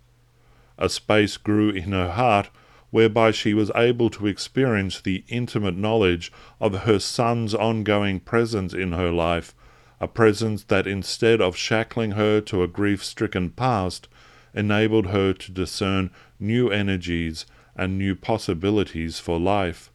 A 0.78 0.90
space 0.90 1.38
grew 1.38 1.72
in 1.72 1.92
her 1.92 2.12
heart 2.12 2.50
whereby 2.92 3.32
she 3.32 3.54
was 3.54 3.72
able 3.76 4.10
to 4.12 4.28
experience 4.28 5.02
the 5.02 5.24
intimate 5.28 5.76
knowledge 5.76 6.32
of 6.60 6.82
her 6.82 7.00
son's 7.00 7.54
ongoing 7.54 8.20
presence 8.20 8.74
in 8.74 8.92
her 8.94 9.12
life 9.12 9.54
a 10.00 10.08
presence 10.08 10.64
that 10.66 10.88
instead 10.88 11.42
of 11.42 11.56
shackling 11.56 12.12
her 12.12 12.40
to 12.42 12.64
a 12.64 12.68
grief 12.68 13.04
stricken 13.04 13.50
past, 13.50 14.08
enabled 14.54 15.08
her 15.08 15.34
to 15.34 15.52
discern 15.52 16.10
new 16.40 16.70
energies 16.70 17.46
and 17.76 17.98
new 17.98 18.16
possibilities 18.16 19.20
for 19.20 19.40
life. 19.40 19.92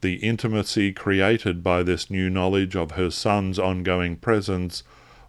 The 0.00 0.16
intimacy 0.16 0.92
created 0.92 1.62
by 1.62 1.82
this 1.82 2.10
new 2.10 2.28
knowledge 2.28 2.76
of 2.76 2.92
her 2.92 3.10
son's 3.10 3.58
ongoing 3.58 4.16
presence 4.16 4.82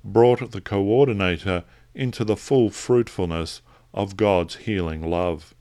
brought 0.04 0.52
the 0.52 0.62
coordinator 0.62 1.64
into 1.94 2.24
the 2.24 2.36
full 2.36 2.70
fruitfulness 2.70 3.62
of 3.94 4.18
God's 4.18 4.56
healing 4.58 5.10
love. 5.10 5.56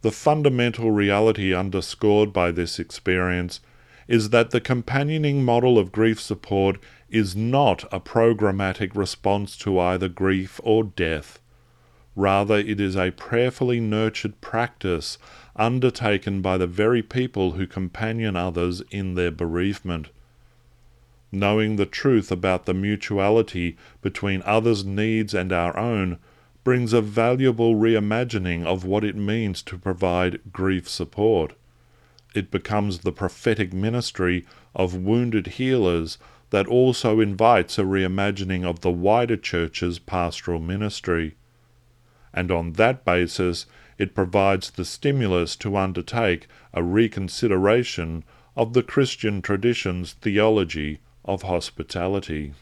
The 0.00 0.10
fundamental 0.10 0.90
reality 0.90 1.54
underscored 1.54 2.32
by 2.32 2.50
this 2.50 2.78
experience 2.78 3.60
is 4.08 4.30
that 4.30 4.50
the 4.50 4.60
companioning 4.60 5.44
model 5.44 5.78
of 5.78 5.92
grief 5.92 6.20
support 6.20 6.78
is 7.08 7.36
not 7.36 7.84
a 7.92 8.00
programmatic 8.00 8.94
response 8.94 9.56
to 9.56 9.78
either 9.78 10.08
grief 10.08 10.60
or 10.64 10.84
death. 10.84 11.38
Rather, 12.14 12.56
it 12.56 12.80
is 12.80 12.96
a 12.96 13.10
prayerfully 13.12 13.80
nurtured 13.80 14.40
practice 14.40 15.18
undertaken 15.56 16.42
by 16.42 16.58
the 16.58 16.66
very 16.66 17.02
people 17.02 17.52
who 17.52 17.66
companion 17.66 18.36
others 18.36 18.82
in 18.90 19.14
their 19.14 19.30
bereavement. 19.30 20.08
Knowing 21.30 21.76
the 21.76 21.86
truth 21.86 22.30
about 22.30 22.66
the 22.66 22.74
mutuality 22.74 23.76
between 24.02 24.42
others' 24.44 24.84
needs 24.84 25.32
and 25.32 25.52
our 25.52 25.76
own 25.78 26.18
brings 26.64 26.92
a 26.92 27.00
valuable 27.00 27.74
reimagining 27.74 28.64
of 28.64 28.84
what 28.84 29.02
it 29.02 29.16
means 29.16 29.62
to 29.62 29.78
provide 29.78 30.40
grief 30.52 30.88
support 30.88 31.54
it 32.34 32.50
becomes 32.50 32.98
the 32.98 33.12
prophetic 33.12 33.72
ministry 33.72 34.46
of 34.74 34.94
wounded 34.94 35.46
healers 35.46 36.18
that 36.50 36.66
also 36.66 37.20
invites 37.20 37.78
a 37.78 37.82
reimagining 37.82 38.64
of 38.64 38.80
the 38.80 38.90
wider 38.90 39.36
church's 39.36 39.98
pastoral 39.98 40.60
ministry. 40.60 41.34
And 42.34 42.50
on 42.50 42.74
that 42.74 43.04
basis, 43.04 43.66
it 43.98 44.14
provides 44.14 44.70
the 44.70 44.84
stimulus 44.84 45.56
to 45.56 45.76
undertake 45.76 46.46
a 46.74 46.82
reconsideration 46.82 48.24
of 48.56 48.72
the 48.72 48.82
Christian 48.82 49.40
tradition's 49.40 50.12
theology 50.12 51.00
of 51.24 51.42
hospitality. 51.42 52.52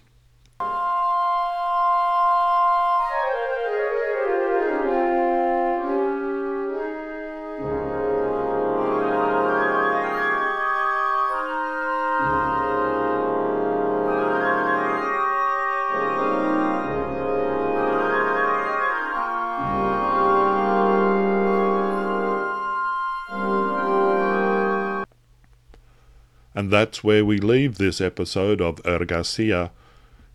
And 26.61 26.71
that's 26.71 27.03
where 27.03 27.25
we 27.25 27.39
leave 27.39 27.79
this 27.79 28.03
episode 28.03 28.61
of 28.61 28.83
Ergasia. 28.83 29.71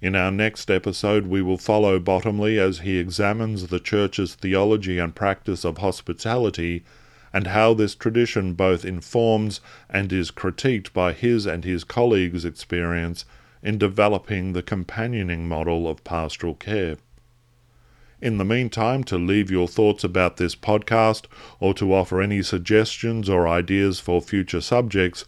In 0.02 0.16
our 0.16 0.32
next 0.32 0.72
episode, 0.72 1.28
we 1.28 1.44
will 1.44 1.60
follow 1.60 2.00
Bottomley 2.00 2.58
as 2.58 2.80
he 2.80 2.98
examines 2.98 3.68
the 3.68 3.80
Church's 3.80 4.34
theology 4.34 4.98
and 4.98 5.14
practice 5.14 5.64
of 5.64 5.78
hospitality, 5.78 6.84
and 7.32 7.46
how 7.46 7.76
this 7.76 7.94
tradition 7.94 8.54
both 8.56 8.84
informs 8.84 9.62
and 9.88 10.12
is 10.12 10.32
critiqued 10.32 10.92
by 10.94 11.14
his 11.14 11.46
and 11.46 11.64
his 11.64 11.84
colleagues' 11.84 12.44
experience 12.44 13.26
in 13.62 13.78
developing 13.78 14.54
the 14.54 14.64
companioning 14.64 15.48
model 15.48 15.88
of 15.88 16.04
pastoral 16.04 16.56
care. 16.56 16.98
In 18.20 18.40
the 18.40 18.46
meantime, 18.46 19.04
to 19.04 19.20
leave 19.20 19.52
your 19.52 19.68
thoughts 19.68 20.04
about 20.04 20.38
this 20.38 20.56
podcast 20.56 21.26
or 21.60 21.76
to 21.76 21.94
offer 21.94 22.20
any 22.20 22.42
suggestions 22.42 23.30
or 23.30 23.48
ideas 23.48 24.00
for 24.00 24.22
future 24.24 24.62
subjects, 24.62 25.24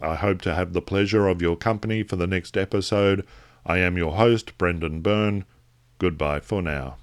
I 0.00 0.14
hope 0.14 0.40
to 0.42 0.54
have 0.54 0.72
the 0.72 0.82
pleasure 0.82 1.26
of 1.26 1.42
your 1.42 1.56
company 1.56 2.02
for 2.02 2.16
the 2.16 2.26
next 2.26 2.56
episode. 2.56 3.26
I 3.64 3.78
am 3.78 3.96
your 3.96 4.12
host, 4.12 4.56
Brendan 4.58 5.00
Byrne. 5.00 5.44
Goodbye 5.98 6.40
for 6.40 6.62
now. 6.62 6.96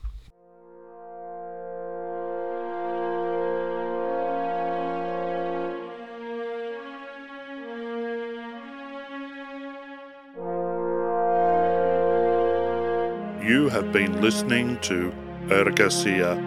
You 13.43 13.67
have 13.69 13.91
been 13.91 14.21
listening 14.21 14.79
to 14.83 15.11
Ergasia, 15.47 16.37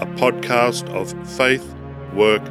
a 0.00 0.06
podcast 0.14 0.88
of 0.90 1.12
faith, 1.36 1.74
work, 2.14 2.42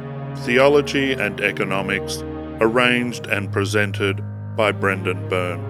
theology, 0.44 1.14
and 1.14 1.40
economics, 1.40 2.22
arranged 2.60 3.26
and 3.28 3.50
presented 3.50 4.22
by 4.54 4.70
Brendan 4.70 5.26
Byrne. 5.30 5.64